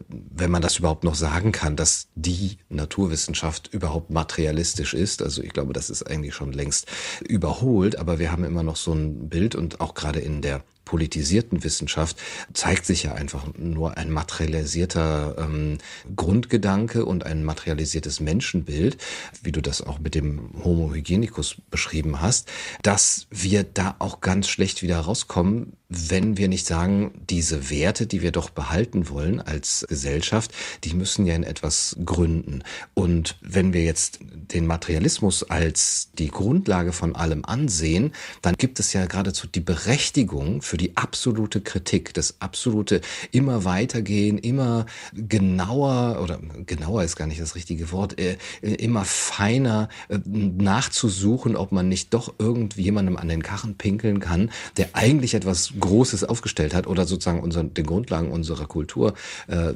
[0.08, 5.24] wenn man das überhaupt noch sagen kann, dass die Naturwissenschaft überhaupt materialistisch ist.
[5.24, 6.88] Also ich glaube, das ist eigentlich schon längst
[7.28, 11.64] überholt, aber wir haben immer noch so ein Bild und auch gerade in der politisierten
[11.64, 12.18] Wissenschaft
[12.54, 15.80] zeigt sich ja einfach nur ein materialisierter ähm,
[16.16, 18.98] Grundgedanke und ein materialisiertes Menschenbild,
[19.42, 22.50] wie du das auch mit dem Homo hygienicus beschrieben hast,
[22.84, 28.22] dass wir da auch ganz schlecht wieder rauskommen, wenn wir nicht sagen, diese Werte, die
[28.22, 30.52] wir doch behalten wollen als Gesellschaft,
[30.84, 32.64] die müssen ja in etwas gründen.
[32.96, 38.94] Und wenn wir jetzt den Materialismus als die Grundlage von allem ansehen, dann gibt es
[38.94, 46.40] ja geradezu die Berechtigung für die absolute Kritik, das absolute immer weitergehen, immer genauer oder
[46.66, 52.14] genauer ist gar nicht das richtige Wort, äh, immer feiner äh, nachzusuchen, ob man nicht
[52.14, 57.42] doch irgendjemandem an den Karren pinkeln kann, der eigentlich etwas Großes aufgestellt hat oder sozusagen
[57.42, 59.14] unseren, den Grundlagen unserer Kultur
[59.48, 59.74] äh,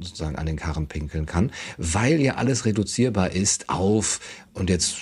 [0.00, 4.20] sozusagen an den Karren pinkeln kann, weil ja alles reduzierbar ist auf,
[4.52, 4.96] und jetzt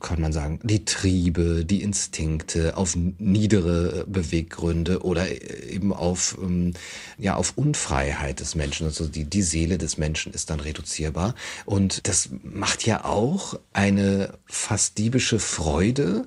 [0.00, 5.26] kann man sagen, die Triebe, die Instinkte, auf niedere Beweggründe oder
[5.68, 6.74] eben auf, ähm,
[7.18, 8.86] ja, auf Unfreiheit des Menschen.
[8.86, 11.34] Also die, die Seele des Menschen ist dann reduzierbar.
[11.64, 16.26] Und das macht ja auch eine fast diebische Freude,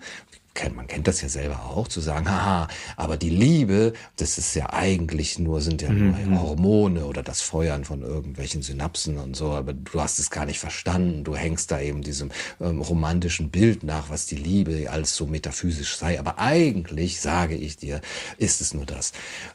[0.75, 4.71] man kennt das ja selber auch, zu sagen, haha, aber die Liebe, das ist ja
[4.71, 6.41] eigentlich nur, sind ja nur mhm.
[6.41, 10.59] Hormone oder das Feuern von irgendwelchen Synapsen und so, aber du hast es gar nicht
[10.59, 11.23] verstanden.
[11.23, 15.95] Du hängst da eben diesem ähm, romantischen Bild nach, was die Liebe als so metaphysisch
[15.97, 16.19] sei.
[16.19, 18.01] Aber eigentlich, sage ich dir,
[18.37, 19.13] ist es nur das.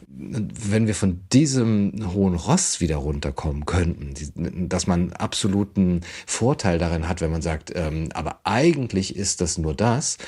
[0.09, 7.21] Wenn wir von diesem hohen Ross wieder runterkommen könnten, dass man absoluten Vorteil darin hat,
[7.21, 10.19] wenn man sagt, ähm, aber eigentlich ist das nur das,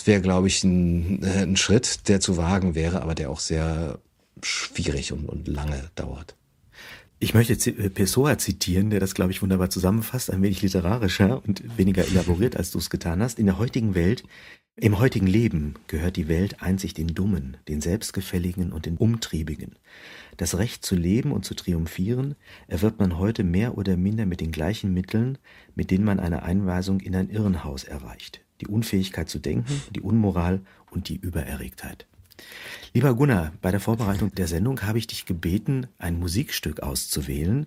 [0.00, 3.38] das wäre, glaube ich, ein, äh, ein, Schritt, der zu wagen wäre, aber der auch
[3.38, 3.98] sehr
[4.42, 6.36] schwierig und, und lange dauert.
[7.18, 11.76] Ich möchte äh, Pessoa zitieren, der das, glaube ich, wunderbar zusammenfasst, ein wenig literarischer und
[11.76, 13.38] weniger elaboriert, als du es getan hast.
[13.38, 14.24] In der heutigen Welt,
[14.74, 19.74] im heutigen Leben gehört die Welt einzig den Dummen, den Selbstgefälligen und den Umtriebigen.
[20.38, 22.36] Das Recht zu leben und zu triumphieren
[22.68, 25.36] erwirbt man heute mehr oder minder mit den gleichen Mitteln,
[25.74, 30.60] mit denen man eine Einweisung in ein Irrenhaus erreicht die Unfähigkeit zu denken, die Unmoral
[30.90, 32.06] und die Übererregtheit.
[32.94, 37.66] Lieber Gunnar, bei der Vorbereitung der Sendung habe ich dich gebeten, ein Musikstück auszuwählen,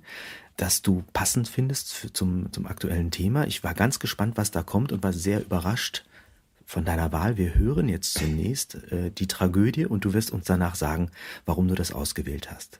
[0.58, 3.48] das du passend findest zum, zum aktuellen Thema.
[3.48, 6.06] Ich war ganz gespannt, was da kommt und war sehr überrascht
[6.66, 7.38] von deiner Wahl.
[7.38, 11.10] Wir hören jetzt zunächst äh, die Tragödie und du wirst uns danach sagen,
[11.46, 12.80] warum du das ausgewählt hast.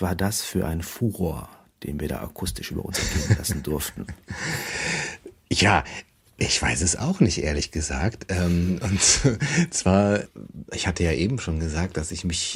[0.00, 1.48] Was war das für ein Furor,
[1.84, 4.06] den wir da akustisch über uns ergehen lassen durften?
[5.52, 5.82] Ja,
[6.36, 8.26] ich weiß es auch nicht, ehrlich gesagt.
[8.28, 9.00] Ähm, und
[9.74, 10.20] zwar,
[10.72, 12.54] ich hatte ja eben schon gesagt, dass ich mich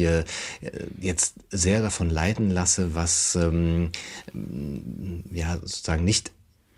[1.00, 3.90] jetzt sehr davon leiten lasse, was ähm,
[5.32, 6.30] ja sozusagen nicht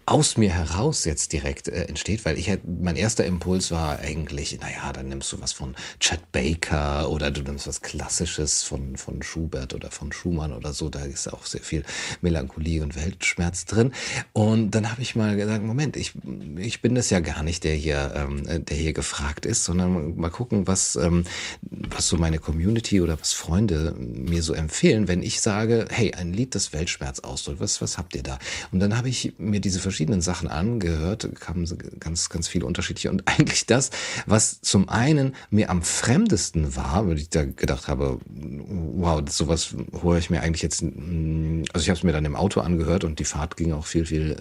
[0.07, 4.57] aus mir heraus jetzt direkt äh, entsteht, weil ich halt, mein erster Impuls war eigentlich,
[4.61, 9.25] naja, dann nimmst du was von Chad Baker oder du nimmst was Klassisches von, von
[9.25, 11.85] Schubert oder von Schumann oder so, da ist auch sehr viel
[12.21, 13.93] Melancholie und Weltschmerz drin.
[14.33, 16.13] Und dann habe ich mal gesagt, Moment, ich,
[16.57, 20.31] ich bin das ja gar nicht, der hier, ähm, der hier gefragt ist, sondern mal
[20.31, 21.25] gucken, was, ähm,
[21.63, 26.33] was so meine Community oder was Freunde mir so empfehlen, wenn ich sage, hey, ein
[26.33, 28.39] Lied, das Weltschmerz ausdrückt, was, was habt ihr da?
[28.71, 31.67] Und dann habe ich mir diese verschiedenen Sachen angehört, kamen
[32.01, 33.11] ganz, ganz viele unterschiedliche.
[33.11, 33.91] Und eigentlich das,
[34.27, 40.19] was zum einen mir am fremdesten war, weil ich da gedacht habe, wow, sowas höre
[40.19, 43.19] ich mir eigentlich jetzt, mm, also ich habe es mir dann im Auto angehört und
[43.19, 44.37] die Fahrt ging auch viel, viel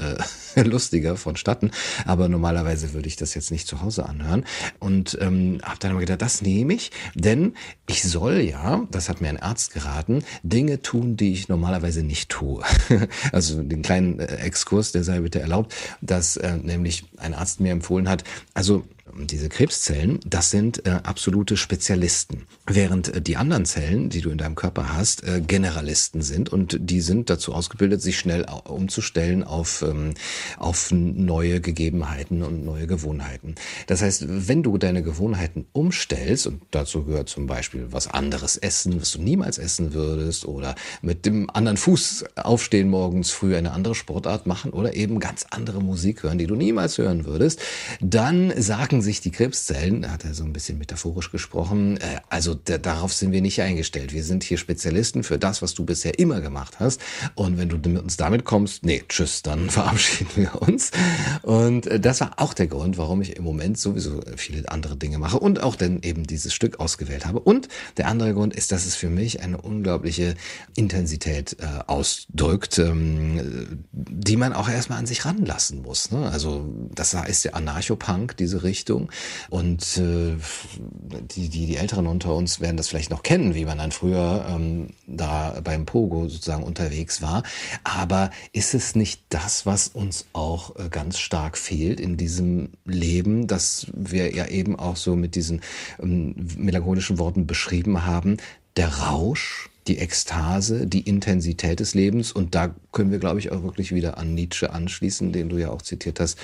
[0.56, 1.72] äh, lustiger vonstatten.
[2.06, 4.46] Aber normalerweise würde ich das jetzt nicht zu Hause anhören.
[4.80, 7.54] Und ähm, habe dann immer gedacht, das nehme ich, denn
[7.88, 12.30] ich soll ja, das hat mir ein Arzt geraten, Dinge tun, die ich normalerweise nicht
[12.30, 12.64] tue.
[13.32, 17.72] also den kleinen äh, Exkurs, der sei bitte erlaubt, dass äh, nämlich ein Arzt mir
[17.72, 18.24] empfohlen hat,
[18.54, 18.84] also
[19.18, 22.44] diese Krebszellen, das sind äh, absolute Spezialisten.
[22.68, 26.78] Während äh, die anderen Zellen, die du in deinem Körper hast, äh, Generalisten sind und
[26.80, 30.14] die sind dazu ausgebildet, sich schnell umzustellen auf, ähm,
[30.58, 33.56] auf neue Gegebenheiten und neue Gewohnheiten.
[33.88, 39.00] Das heißt, wenn du deine Gewohnheiten umstellst, und dazu gehört zum Beispiel was anderes essen,
[39.00, 43.96] was du niemals essen würdest, oder mit dem anderen Fuß aufstehen morgens früh eine andere
[43.96, 47.62] Sportart machen oder eben ganz andere Musik hören, die du niemals hören würdest,
[48.02, 53.14] dann sagen sich die Krebszellen, hat er so ein bisschen metaphorisch gesprochen, äh, also darauf
[53.14, 54.12] sind wir nicht eingestellt.
[54.12, 57.00] Wir sind hier Spezialisten für das, was du bisher immer gemacht hast.
[57.36, 60.92] Und wenn du mit uns damit kommst, nee, tschüss, dann verabschieden wir uns.
[61.44, 65.20] Und äh, das war auch der Grund, warum ich im Moment sowieso viele andere Dinge
[65.20, 67.40] mache und auch dann eben dieses Stück ausgewählt habe.
[67.40, 70.36] Und der andere Grund ist, dass es für mich eine unglaubliche
[70.76, 76.12] Intensität äh, ausdrückt, ähm, die man auch erstmal an sich ranlassen muss.
[76.12, 76.30] Ne?
[76.30, 79.12] Also das ist der Anarchopunk, diese Richtung Richtung.
[79.50, 80.36] Und äh,
[81.36, 84.46] die, die, die Älteren unter uns werden das vielleicht noch kennen, wie man dann früher
[84.50, 87.44] ähm, da beim Pogo sozusagen unterwegs war.
[87.84, 93.48] Aber ist es nicht das, was uns auch äh, ganz stark fehlt in diesem Leben,
[93.48, 95.62] dass wir ja eben auch so mit diesen
[96.02, 98.38] ähm, melancholischen Worten beschrieben haben?
[98.78, 102.32] Der Rausch, die Ekstase, die Intensität des Lebens.
[102.32, 105.70] Und da können wir, glaube ich, auch wirklich wieder an Nietzsche anschließen, den du ja
[105.70, 106.40] auch zitiert hast,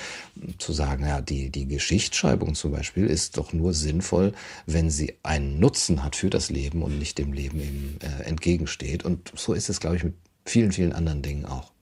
[0.58, 4.32] zu sagen, ja, die, die Geschichtsschreibung zum Beispiel ist doch nur sinnvoll,
[4.66, 9.04] wenn sie einen Nutzen hat für das Leben und nicht dem Leben eben äh, entgegensteht.
[9.04, 10.14] Und so ist es, glaube ich, mit
[10.44, 11.72] vielen, vielen anderen Dingen auch.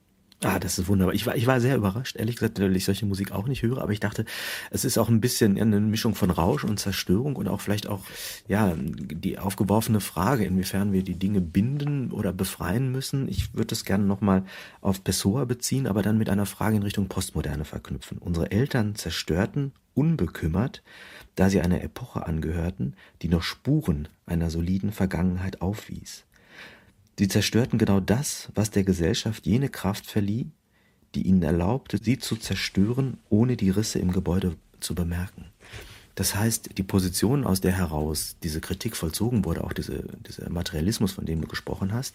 [0.42, 1.14] Ah, das ist wunderbar.
[1.14, 3.82] Ich war, ich war sehr überrascht, ehrlich gesagt, weil ich solche Musik auch nicht höre,
[3.82, 4.24] aber ich dachte,
[4.70, 8.00] es ist auch ein bisschen eine Mischung von Rausch und Zerstörung und auch vielleicht auch,
[8.48, 13.28] ja, die aufgeworfene Frage, inwiefern wir die Dinge binden oder befreien müssen.
[13.28, 14.44] Ich würde das gerne nochmal
[14.80, 18.16] auf Pessoa beziehen, aber dann mit einer Frage in Richtung Postmoderne verknüpfen.
[18.16, 20.82] Unsere Eltern zerstörten unbekümmert,
[21.34, 26.24] da sie einer Epoche angehörten, die noch Spuren einer soliden Vergangenheit aufwies.
[27.20, 30.46] Sie zerstörten genau das, was der Gesellschaft jene Kraft verlieh,
[31.14, 35.44] die ihnen erlaubte, sie zu zerstören, ohne die Risse im Gebäude zu bemerken.
[36.20, 41.12] Das heißt, die Position, aus der heraus diese Kritik vollzogen wurde, auch diese, dieser Materialismus,
[41.12, 42.14] von dem du gesprochen hast,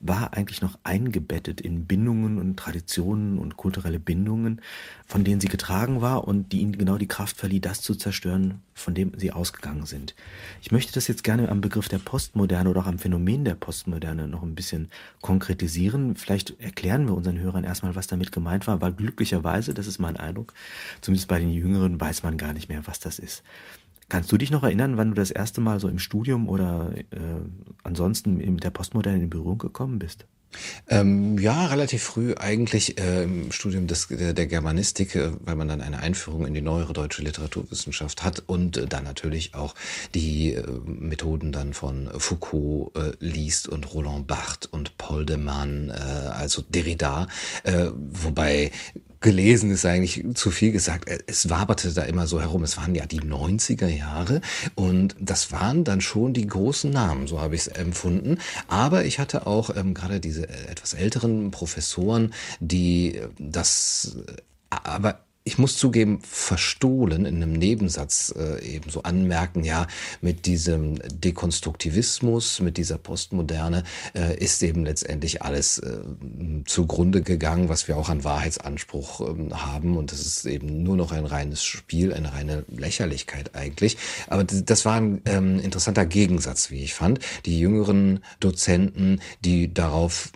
[0.00, 4.62] war eigentlich noch eingebettet in Bindungen und Traditionen und kulturelle Bindungen,
[5.04, 8.62] von denen sie getragen war und die ihnen genau die Kraft verlieh, das zu zerstören,
[8.72, 10.14] von dem sie ausgegangen sind.
[10.62, 14.26] Ich möchte das jetzt gerne am Begriff der Postmoderne oder auch am Phänomen der Postmoderne
[14.26, 14.88] noch ein bisschen
[15.20, 16.16] konkretisieren.
[16.16, 20.16] Vielleicht erklären wir unseren Hörern erstmal, was damit gemeint war, weil glücklicherweise, das ist mein
[20.16, 20.54] Eindruck,
[21.02, 23.33] zumindest bei den Jüngeren weiß man gar nicht mehr, was das ist.
[24.08, 27.04] Kannst du dich noch erinnern, wann du das erste Mal so im Studium oder äh,
[27.82, 30.26] ansonsten mit der Postmoderne in Berührung gekommen bist?
[30.88, 35.68] Ähm, ja, relativ früh eigentlich äh, im Studium des, der, der Germanistik, äh, weil man
[35.68, 39.74] dann eine Einführung in die neuere deutsche Literaturwissenschaft hat und äh, dann natürlich auch
[40.14, 45.90] die äh, Methoden dann von Foucault äh, liest und Roland Barthes und Paul de Man,
[45.90, 47.26] äh, also Derrida,
[47.94, 48.70] wobei
[49.24, 51.08] gelesen ist eigentlich zu viel gesagt.
[51.26, 52.62] Es waberte da immer so herum.
[52.62, 54.42] Es waren ja die 90er Jahre
[54.74, 58.38] und das waren dann schon die großen Namen, so habe ich es empfunden.
[58.68, 64.42] Aber ich hatte auch ähm, gerade diese äh, etwas älteren Professoren, die äh, das äh,
[64.68, 69.86] aber ich muss zugeben, verstohlen in einem Nebensatz äh, eben so anmerken, ja,
[70.22, 73.82] mit diesem Dekonstruktivismus, mit dieser Postmoderne
[74.14, 75.98] äh, ist eben letztendlich alles äh,
[76.64, 79.98] zugrunde gegangen, was wir auch an Wahrheitsanspruch äh, haben.
[79.98, 83.98] Und das ist eben nur noch ein reines Spiel, eine reine Lächerlichkeit eigentlich.
[84.28, 87.18] Aber das war ein ähm, interessanter Gegensatz, wie ich fand.
[87.44, 90.32] Die jüngeren Dozenten, die darauf,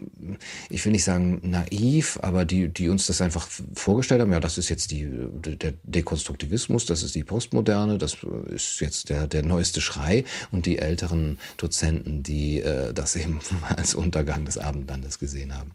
[0.69, 4.59] ich will nicht sagen naiv, aber die, die uns das einfach vorgestellt haben, ja, das
[4.59, 9.42] ist jetzt die die, der Dekonstruktivismus, das ist die Postmoderne, das ist jetzt der, der
[9.42, 13.40] neueste Schrei und die älteren Dozenten, die äh, das eben
[13.76, 15.72] als Untergang des Abendlandes gesehen haben.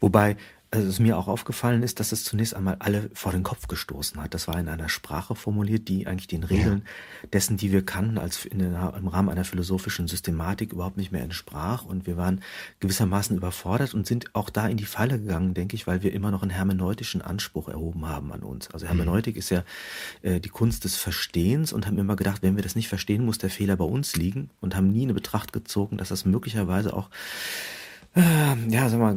[0.00, 0.36] Wobei
[0.74, 4.20] also es mir auch aufgefallen ist, dass es zunächst einmal alle vor den Kopf gestoßen
[4.20, 4.34] hat.
[4.34, 6.82] Das war in einer Sprache formuliert, die eigentlich den Regeln
[7.22, 7.28] ja.
[7.32, 11.22] dessen, die wir kannten, als in der, im Rahmen einer philosophischen Systematik überhaupt nicht mehr
[11.22, 11.84] entsprach.
[11.84, 12.40] Und wir waren
[12.80, 16.32] gewissermaßen überfordert und sind auch da in die Falle gegangen, denke ich, weil wir immer
[16.32, 18.68] noch einen hermeneutischen Anspruch erhoben haben an uns.
[18.72, 19.38] Also Hermeneutik mhm.
[19.38, 19.62] ist ja
[20.22, 23.38] äh, die Kunst des Verstehens und haben immer gedacht, wenn wir das nicht verstehen, muss
[23.38, 27.10] der Fehler bei uns liegen und haben nie in Betracht gezogen, dass das möglicherweise auch
[28.68, 29.16] ja, sag mal,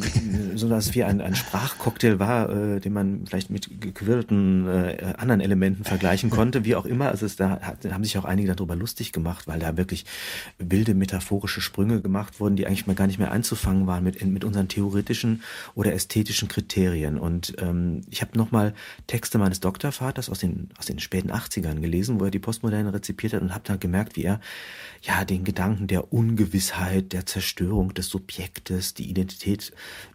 [0.55, 5.39] so dass wie ein, ein Sprachcocktail war, äh, den man vielleicht mit gequirlten äh, anderen
[5.39, 7.09] Elementen vergleichen konnte, wie auch immer.
[7.09, 10.05] Also es, da hat, haben sich auch einige darüber lustig gemacht, weil da wirklich
[10.57, 14.43] wilde metaphorische Sprünge gemacht wurden, die eigentlich mal gar nicht mehr einzufangen waren mit, mit
[14.43, 15.43] unseren theoretischen
[15.75, 17.19] oder ästhetischen Kriterien.
[17.19, 18.73] Und ähm, ich habe nochmal
[19.05, 23.33] Texte meines Doktorvaters aus den, aus den späten 80ern gelesen, wo er die Postmoderne rezipiert
[23.33, 24.39] hat und habe da gemerkt, wie er
[25.03, 29.71] ja den Gedanken der Ungewissheit, der Zerstörung des Subjektes, ist, die Identität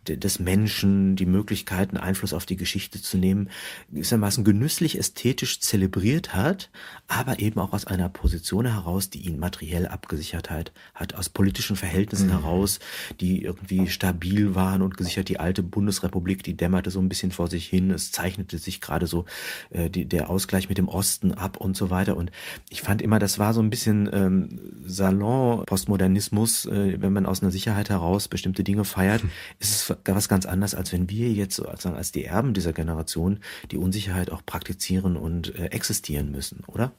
[0.09, 3.51] des Menschen, die Möglichkeiten, Einfluss auf die Geschichte zu nehmen,
[3.91, 6.71] gewissermaßen genüsslich ästhetisch zelebriert hat,
[7.07, 11.77] aber eben auch aus einer Position heraus, die ihn materiell abgesichert hat, hat aus politischen
[11.77, 12.33] Verhältnissen mhm.
[12.33, 12.81] heraus,
[13.21, 15.29] die irgendwie stabil waren und gesichert.
[15.29, 17.91] Die alte Bundesrepublik, die dämmerte so ein bisschen vor sich hin.
[17.91, 19.25] Es zeichnete sich gerade so
[19.71, 22.17] äh, die, der Ausgleich mit dem Osten ab und so weiter.
[22.17, 22.33] Und
[22.71, 27.53] ich fand immer, das war so ein bisschen ähm, Salon-Postmodernismus, äh, wenn man aus einer
[27.53, 29.23] Sicherheit heraus bestimmte bestimmte Dinge feiert,
[29.59, 33.41] ist es was ganz anderes, als wenn wir jetzt als, als die Erben dieser Generation
[33.71, 36.93] die Unsicherheit auch praktizieren und äh, existieren müssen, oder?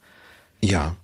[0.60, 0.96] Ja,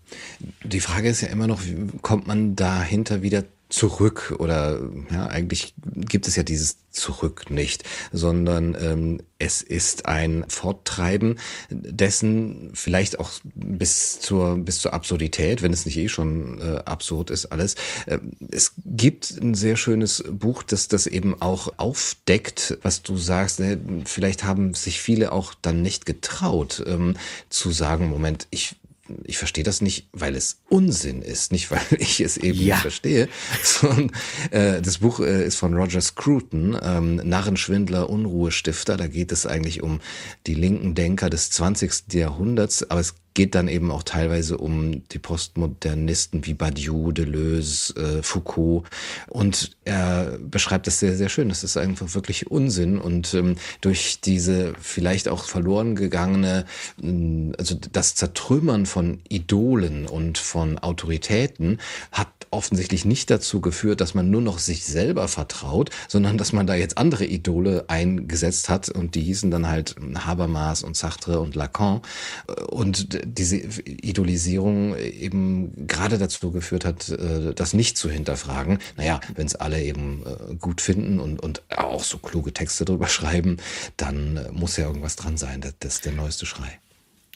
[0.63, 5.75] die Frage ist ja immer noch, wie kommt man dahinter wieder zurück oder ja, eigentlich
[5.97, 11.39] gibt es ja dieses Zurück nicht, sondern ähm, es ist ein Forttreiben
[11.71, 17.31] dessen vielleicht auch bis zur bis zur Absurdität, wenn es nicht eh schon äh, absurd
[17.31, 17.77] ist alles.
[18.07, 18.19] Äh,
[18.51, 23.61] es gibt ein sehr schönes Buch, das das eben auch aufdeckt, was du sagst.
[23.61, 23.79] Ne?
[24.05, 27.15] Vielleicht haben sich viele auch dann nicht getraut ähm,
[27.51, 28.75] zu sagen, Moment, ich
[29.25, 32.75] ich verstehe das nicht, weil es Unsinn ist, nicht weil ich es eben ja.
[32.75, 33.29] nicht verstehe.
[33.63, 34.11] Sondern,
[34.51, 38.97] äh, das Buch äh, ist von Roger Scruton, ähm, Narrenschwindler, Unruhestifter.
[38.97, 40.01] Da geht es eigentlich um
[40.47, 42.13] die linken Denker des 20.
[42.13, 48.23] Jahrhunderts, aber es geht dann eben auch teilweise um die Postmodernisten wie Badiou, Deleuze, äh,
[48.23, 48.85] Foucault.
[49.29, 51.49] Und er beschreibt das sehr, sehr schön.
[51.49, 52.99] Das ist einfach wirklich Unsinn.
[52.99, 56.65] Und ähm, durch diese vielleicht auch verloren gegangene,
[57.03, 61.79] äh, also das Zertrümmern von Idolen und von Autoritäten
[62.13, 66.67] hat offensichtlich nicht dazu geführt, dass man nur noch sich selber vertraut, sondern dass man
[66.67, 71.55] da jetzt andere Idole eingesetzt hat und die hießen dann halt Habermas und Sartre und
[71.55, 72.01] Lacan.
[72.69, 78.79] Und diese Idolisierung eben gerade dazu geführt hat, äh, das nicht zu hinterfragen.
[78.97, 83.09] Naja, wenn es alle eben äh, gut finden und, und auch so kluge Texte drüber
[83.09, 83.59] schreiben,
[83.97, 85.61] dann äh, muss ja irgendwas dran sein.
[85.61, 86.81] Das, das ist der neueste Schrei.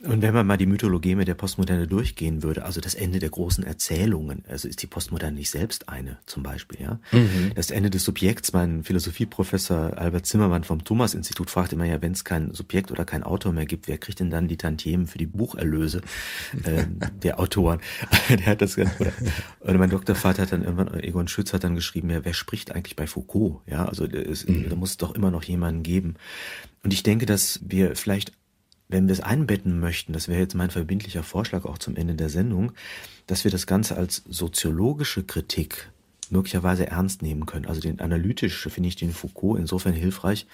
[0.07, 3.31] Und wenn man mal die Mythologie mit der Postmoderne durchgehen würde, also das Ende der
[3.31, 7.01] großen Erzählungen, also ist die Postmoderne nicht selbst eine, zum Beispiel, ja.
[7.13, 7.53] Mhm.
[7.55, 12.25] Das Ende des Subjekts, mein Philosophieprofessor Albert Zimmermann vom Thomas-Institut fragt immer ja, wenn es
[12.25, 15.27] kein Subjekt oder kein Autor mehr gibt, wer kriegt denn dann die Tantiemen für die
[15.27, 16.03] Bucherlöse
[16.65, 16.85] äh,
[17.23, 17.81] der Autoren?
[18.29, 19.13] der hat das ganz, oder,
[19.61, 22.97] oder mein Doktorvater hat dann irgendwann, Egon Schütz hat dann geschrieben, ja, wer spricht eigentlich
[22.97, 23.61] bei Foucault?
[23.67, 24.69] Ja, also es, mhm.
[24.69, 26.15] da muss es doch immer noch jemanden geben.
[26.83, 28.33] Und ich denke, dass wir vielleicht
[28.89, 32.29] wenn wir es einbetten möchten, das wäre jetzt mein verbindlicher Vorschlag auch zum Ende der
[32.29, 32.73] Sendung,
[33.27, 35.91] dass wir das Ganze als soziologische Kritik
[36.33, 37.67] möglicherweise ernst nehmen können.
[37.67, 40.47] Also den analytisch finde ich den Foucault insofern hilfreich,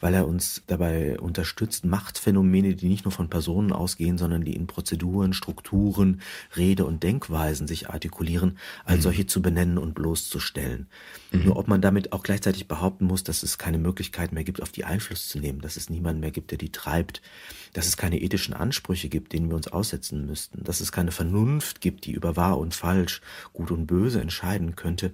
[0.00, 4.66] weil er uns dabei unterstützt, Machtphänomene, die nicht nur von Personen ausgehen, sondern die in
[4.66, 6.20] Prozeduren, Strukturen,
[6.56, 9.02] Rede und Denkweisen sich artikulieren, als mhm.
[9.02, 10.86] solche zu benennen und bloßzustellen.
[11.30, 11.44] Mhm.
[11.44, 14.72] Nur ob man damit auch gleichzeitig behaupten muss, dass es keine Möglichkeit mehr gibt, auf
[14.72, 17.22] die Einfluss zu nehmen, dass es niemanden mehr gibt, der die treibt,
[17.72, 21.80] dass es keine ethischen Ansprüche gibt, denen wir uns aussetzen müssten, dass es keine Vernunft
[21.80, 23.20] gibt, die über wahr und falsch,
[23.52, 25.12] gut und böse entscheiden könnte.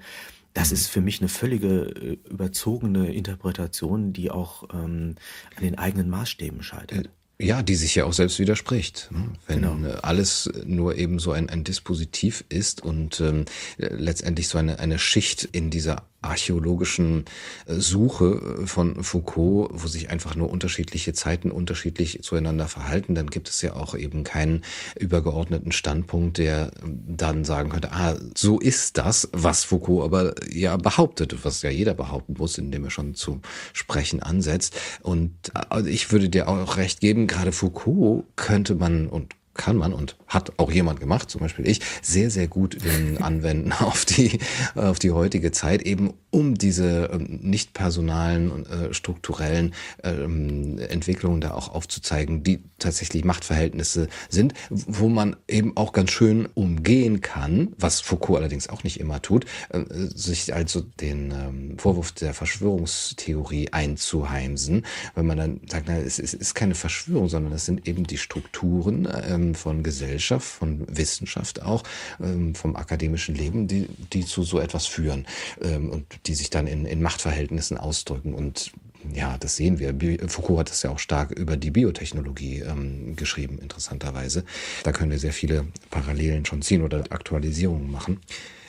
[0.55, 5.17] Das ist für mich eine völlige äh, überzogene Interpretation, die auch ähm,
[5.57, 7.11] an den eigenen Maßstäben scheitert.
[7.41, 9.09] Ja, die sich ja auch selbst widerspricht.
[9.11, 9.33] Ne?
[9.49, 9.91] Wenn genau.
[10.03, 13.45] alles nur eben so ein, ein Dispositiv ist und ähm,
[13.77, 17.25] letztendlich so eine, eine Schicht in dieser archäologischen
[17.67, 23.29] äh, Suche äh, von Foucault, wo sich einfach nur unterschiedliche Zeiten unterschiedlich zueinander verhalten, dann
[23.29, 24.63] gibt es ja auch eben keinen
[24.99, 31.45] übergeordneten Standpunkt, der dann sagen könnte, ah, so ist das, was Foucault aber ja behauptet,
[31.45, 33.41] was ja jeder behaupten muss, indem er schon zu
[33.73, 34.79] sprechen ansetzt.
[35.03, 35.33] Und
[35.71, 40.17] äh, ich würde dir auch recht geben, gerade Foucault könnte man und kann man und
[40.35, 42.77] hat auch jemand gemacht, zum Beispiel ich, sehr, sehr gut
[43.21, 44.41] anwenden auf die,
[44.75, 49.73] auf die heutige Zeit, eben um diese ähm, nicht personalen und äh, strukturellen
[50.03, 56.49] ähm, Entwicklungen da auch aufzuzeigen, die tatsächlich Machtverhältnisse sind, wo man eben auch ganz schön
[56.55, 62.11] umgehen kann, was Foucault allerdings auch nicht immer tut, äh, sich also den ähm, Vorwurf
[62.13, 67.65] der Verschwörungstheorie einzuheimsen, wenn man dann sagt, na, es, es ist keine Verschwörung, sondern es
[67.65, 69.07] sind eben die Strukturen,
[69.55, 69.83] von
[70.25, 71.83] Gesellschaft, von Wissenschaft auch,
[72.21, 75.27] ähm, vom akademischen Leben, die, die zu so etwas führen
[75.61, 78.35] ähm, und die sich dann in, in Machtverhältnissen ausdrücken.
[78.35, 78.73] Und
[79.13, 79.95] ja, das sehen wir.
[80.29, 84.45] Foucault hat das ja auch stark über die Biotechnologie ähm, geschrieben, interessanterweise.
[84.83, 88.21] Da können wir sehr viele Parallelen schon ziehen oder Aktualisierungen machen.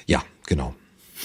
[0.08, 0.76] Ja, genau.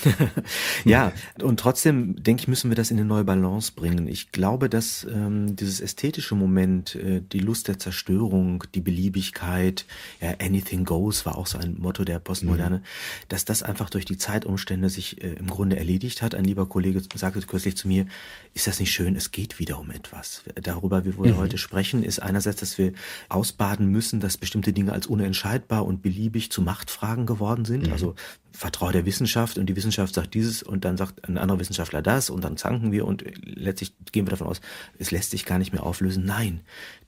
[0.84, 1.12] ja,
[1.42, 4.06] und trotzdem denke ich, müssen wir das in eine neue Balance bringen.
[4.06, 9.86] Ich glaube, dass ähm, dieses ästhetische Moment, äh, die Lust der Zerstörung, die Beliebigkeit,
[10.20, 12.82] ja, anything goes war auch so ein Motto der Postmoderne, mhm.
[13.28, 16.34] dass das einfach durch die Zeitumstände sich äh, im Grunde erledigt hat.
[16.34, 18.06] Ein lieber Kollege sagte kürzlich zu mir,
[18.54, 20.42] ist das nicht schön, es geht wieder um etwas.
[20.54, 21.38] Darüber, wie wir mhm.
[21.38, 22.92] heute sprechen, ist einerseits, dass wir
[23.28, 27.86] ausbaden müssen, dass bestimmte Dinge als unentscheidbar und beliebig zu Machtfragen geworden sind.
[27.86, 27.92] Mhm.
[27.92, 28.14] Also
[28.52, 32.28] vertraue der Wissenschaft und die Wissenschaft sagt dieses und dann sagt ein anderer Wissenschaftler das
[32.28, 34.60] und dann zanken wir und letztlich gehen wir davon aus,
[34.98, 36.26] es lässt sich gar nicht mehr auflösen.
[36.26, 36.60] Nein,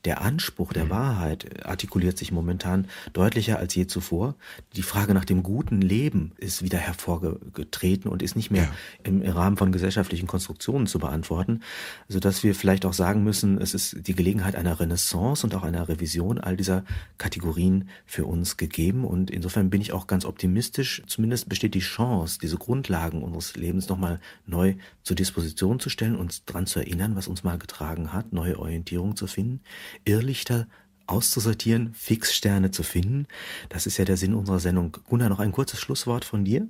[0.07, 0.91] der Anspruch der mhm.
[0.91, 4.35] Wahrheit artikuliert sich momentan deutlicher als je zuvor.
[4.75, 8.73] Die Frage nach dem guten Leben ist wieder hervorgetreten und ist nicht mehr ja.
[9.05, 11.61] im Rahmen von gesellschaftlichen Konstruktionen zu beantworten,
[12.09, 15.89] sodass wir vielleicht auch sagen müssen, es ist die Gelegenheit einer Renaissance und auch einer
[15.89, 16.85] Revision all dieser
[17.18, 19.05] Kategorien für uns gegeben.
[19.05, 21.03] Und insofern bin ich auch ganz optimistisch.
[21.07, 26.44] Zumindest besteht die Chance, diese Grundlagen unseres Lebens nochmal neu zur Disposition zu stellen, uns
[26.44, 29.62] daran zu erinnern, was uns mal getragen hat, neue Orientierung zu finden.
[30.04, 30.68] Irrlichter
[31.08, 33.26] auszusortieren, Fixsterne zu finden.
[33.68, 34.96] Das ist ja der Sinn unserer Sendung.
[35.08, 36.68] Gunnar, noch ein kurzes Schlusswort von dir?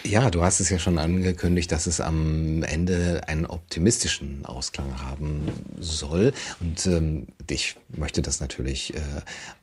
[0.05, 5.49] Ja, du hast es ja schon angekündigt, dass es am Ende einen optimistischen Ausklang haben
[5.79, 6.33] soll.
[6.61, 9.01] Und ähm, ich möchte das natürlich äh,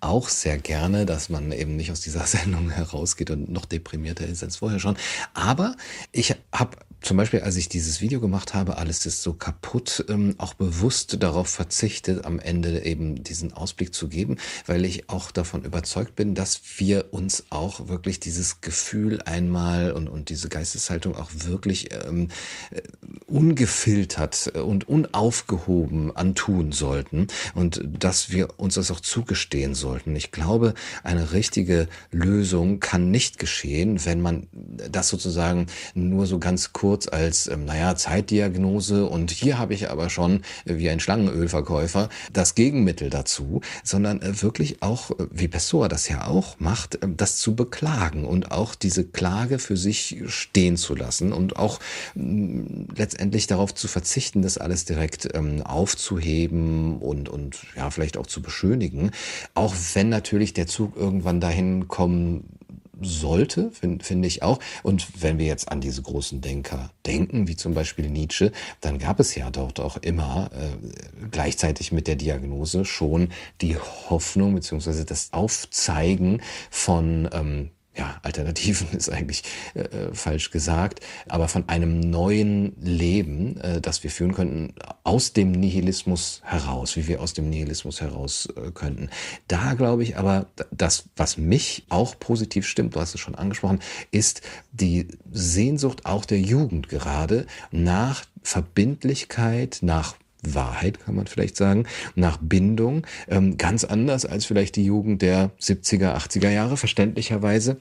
[0.01, 4.43] auch sehr gerne, dass man eben nicht aus dieser Sendung herausgeht und noch deprimierter ist
[4.43, 4.97] als vorher schon.
[5.33, 5.75] Aber
[6.11, 10.35] ich habe zum Beispiel, als ich dieses Video gemacht habe, alles ist so kaputt, ähm,
[10.37, 15.63] auch bewusst darauf verzichtet, am Ende eben diesen Ausblick zu geben, weil ich auch davon
[15.63, 21.31] überzeugt bin, dass wir uns auch wirklich dieses Gefühl einmal und, und diese Geisteshaltung auch
[21.33, 22.27] wirklich ähm,
[22.71, 22.81] äh,
[23.27, 30.15] ungefiltert und unaufgehoben antun sollten und dass wir uns das auch zugestehen sollten.
[30.17, 30.73] Ich glaube,
[31.03, 37.07] eine richtige Lösung kann nicht geschehen, wenn man das sozusagen nur so ganz kurz kurz
[37.07, 42.55] als, ähm, naja, Zeitdiagnose und hier habe ich aber schon, äh, wie ein Schlangenölverkäufer, das
[42.55, 47.37] Gegenmittel dazu, sondern äh, wirklich auch, äh, wie Pessoa das ja auch macht, äh, das
[47.37, 51.79] zu beklagen und auch diese Klage für sich stehen zu lassen und auch
[52.15, 58.25] mm, letztendlich darauf zu verzichten, das alles direkt ähm, aufzuheben und, und ja, vielleicht auch
[58.25, 59.11] zu beschönigen.
[59.53, 62.58] Auch wenn natürlich der Zug irgendwann dahin kommen
[63.01, 64.59] sollte, finde find ich auch.
[64.83, 69.19] Und wenn wir jetzt an diese großen Denker denken, wie zum Beispiel Nietzsche, dann gab
[69.19, 73.29] es ja dort auch immer äh, gleichzeitig mit der Diagnose schon
[73.61, 79.43] die Hoffnung beziehungsweise das Aufzeigen von ähm, ja, Alternativen ist eigentlich
[79.75, 84.73] äh, äh, falsch gesagt, aber von einem neuen Leben, äh, das wir führen könnten,
[85.03, 89.09] aus dem Nihilismus heraus, wie wir aus dem Nihilismus heraus äh, könnten.
[89.49, 93.79] Da glaube ich aber, das, was mich auch positiv stimmt, du hast es schon angesprochen,
[94.11, 94.41] ist
[94.71, 101.85] die Sehnsucht auch der Jugend gerade nach Verbindlichkeit, nach Wahrheit, kann man vielleicht sagen,
[102.15, 107.77] nach Bindung, ähm, ganz anders als vielleicht die Jugend der 70er, 80er Jahre, verständlicherweise.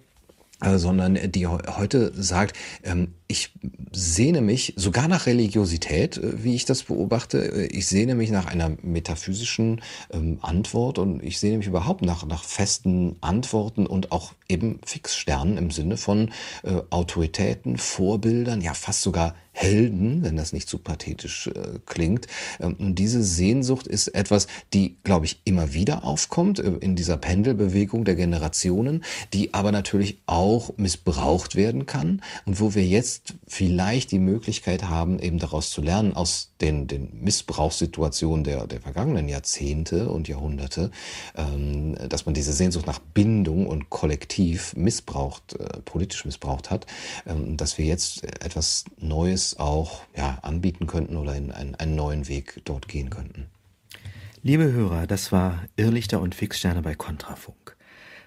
[0.60, 3.52] Äh, sondern die heute sagt, ähm, ich
[3.92, 7.38] sehne mich sogar nach Religiosität, äh, wie ich das beobachte.
[7.38, 12.26] Äh, ich sehne mich nach einer metaphysischen ähm, Antwort und ich sehne mich überhaupt nach,
[12.26, 16.30] nach festen Antworten und auch eben Fixsternen im Sinne von
[16.90, 22.28] Autoritäten, Vorbildern, ja fast sogar Helden, wenn das nicht zu pathetisch äh, klingt.
[22.60, 27.16] Ähm, und diese Sehnsucht ist etwas, die, glaube ich, immer wieder aufkommt äh, in dieser
[27.16, 29.02] Pendelbewegung der Generationen,
[29.32, 35.18] die aber natürlich auch missbraucht werden kann und wo wir jetzt vielleicht die Möglichkeit haben,
[35.18, 40.92] eben daraus zu lernen, aus den, den Missbrauchssituationen der, der vergangenen Jahrzehnte und Jahrhunderte,
[41.36, 46.86] ähm, dass man diese Sehnsucht nach Bindung und Kollektiv missbraucht, äh, politisch missbraucht hat,
[47.26, 52.28] ähm, dass wir jetzt etwas Neues auch ja, anbieten könnten oder in einen, einen neuen
[52.28, 53.46] Weg dort gehen könnten.
[54.42, 57.76] Liebe Hörer, das war Irrlichter und Fixsterne bei Kontrafunk.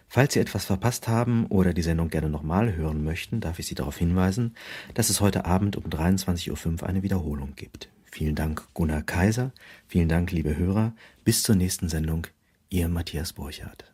[0.08, 3.76] Falls Sie etwas verpasst haben oder die Sendung gerne nochmal hören möchten, darf ich Sie
[3.76, 4.56] darauf hinweisen,
[4.94, 7.88] dass es heute Abend um 23.05 Uhr eine Wiederholung gibt.
[8.12, 9.54] Vielen Dank, Gunnar Kaiser.
[9.88, 10.94] Vielen Dank, liebe Hörer.
[11.24, 12.28] Bis zur nächsten Sendung.
[12.70, 13.91] Ihr Matthias Burchardt.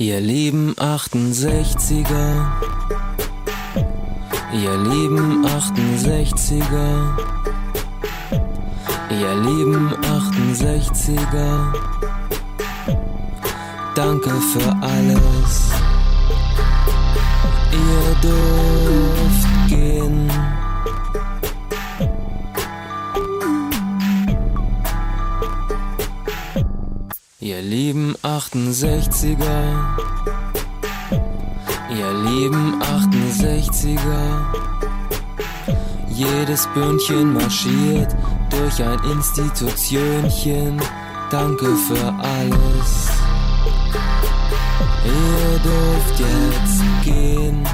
[0.00, 2.46] Ihr lieben 68er,
[4.52, 7.18] ihr lieben 68er,
[9.10, 11.72] ihr lieben 68er,
[13.96, 15.70] danke für alles.
[17.72, 19.27] Ihr dürft
[28.38, 29.58] 68er,
[31.90, 34.44] ihr lieben 68er,
[36.08, 38.14] jedes Bündchen marschiert
[38.50, 40.80] durch ein Institutionchen,
[41.32, 43.08] danke für alles.
[45.04, 47.66] Ihr dürft jetzt gehen.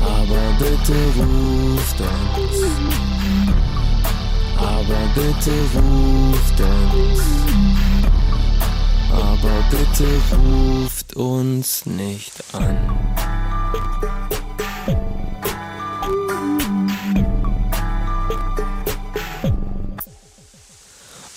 [0.00, 3.05] Aber bitte ruft uns
[4.58, 7.20] aber bitte ruft uns.
[9.10, 12.76] Aber bitte ruft uns nicht an.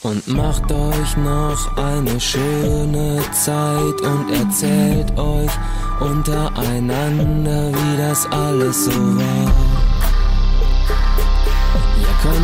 [0.02, 5.52] Und macht euch noch eine schöne Zeit und erzählt euch
[6.00, 9.69] untereinander, wie das alles so war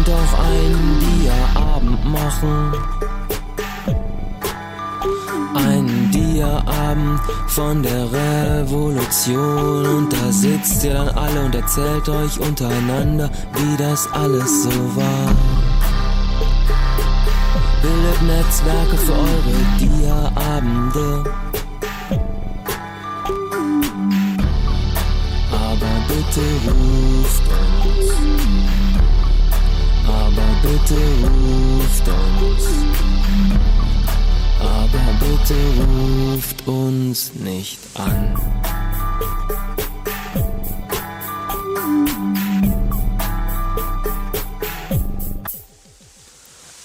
[0.05, 2.73] könnt auch einen Dia-Abend machen.
[5.55, 9.85] Einen Dia-Abend von der Revolution.
[9.85, 15.31] Und da sitzt ihr dann alle und erzählt euch untereinander, wie das alles so war.
[17.81, 21.23] Bildet Netzwerke für eure Dia-Abende.
[25.51, 26.41] Aber bitte
[26.71, 27.74] ruft
[30.35, 32.65] aber bitte ruft uns.
[34.59, 38.35] Aber bitte ruft uns nicht an.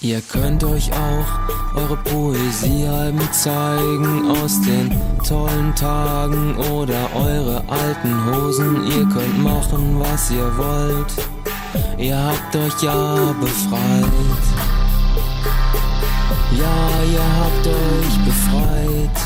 [0.03, 4.91] Ihr könnt euch auch eure Poesiealben zeigen aus den
[5.27, 8.83] tollen Tagen oder eure alten Hosen.
[8.87, 11.30] Ihr könnt machen, was ihr wollt.
[11.97, 14.41] Ihr habt euch ja befreit.
[16.57, 19.17] Ja, ihr habt euch befreit.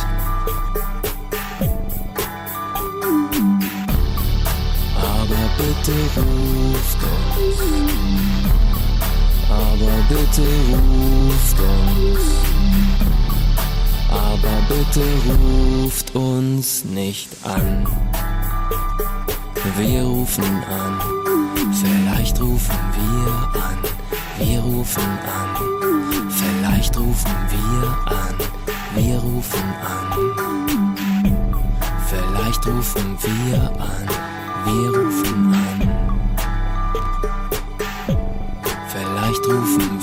[4.98, 7.60] Aber bitte ruft uns.
[9.50, 12.26] Aber bitte ruft uns.
[14.10, 17.88] Aber bitte ruft uns nicht an.
[19.78, 21.25] Wir rufen an.
[21.82, 23.78] Vielleicht rufen wir an,
[24.38, 25.50] wir rufen an.
[26.30, 28.36] Vielleicht rufen wir an,
[28.96, 30.96] wir rufen an.
[32.08, 34.08] Vielleicht rufen wir an,
[34.66, 35.80] wir rufen an.
[38.88, 39.95] Vielleicht rufen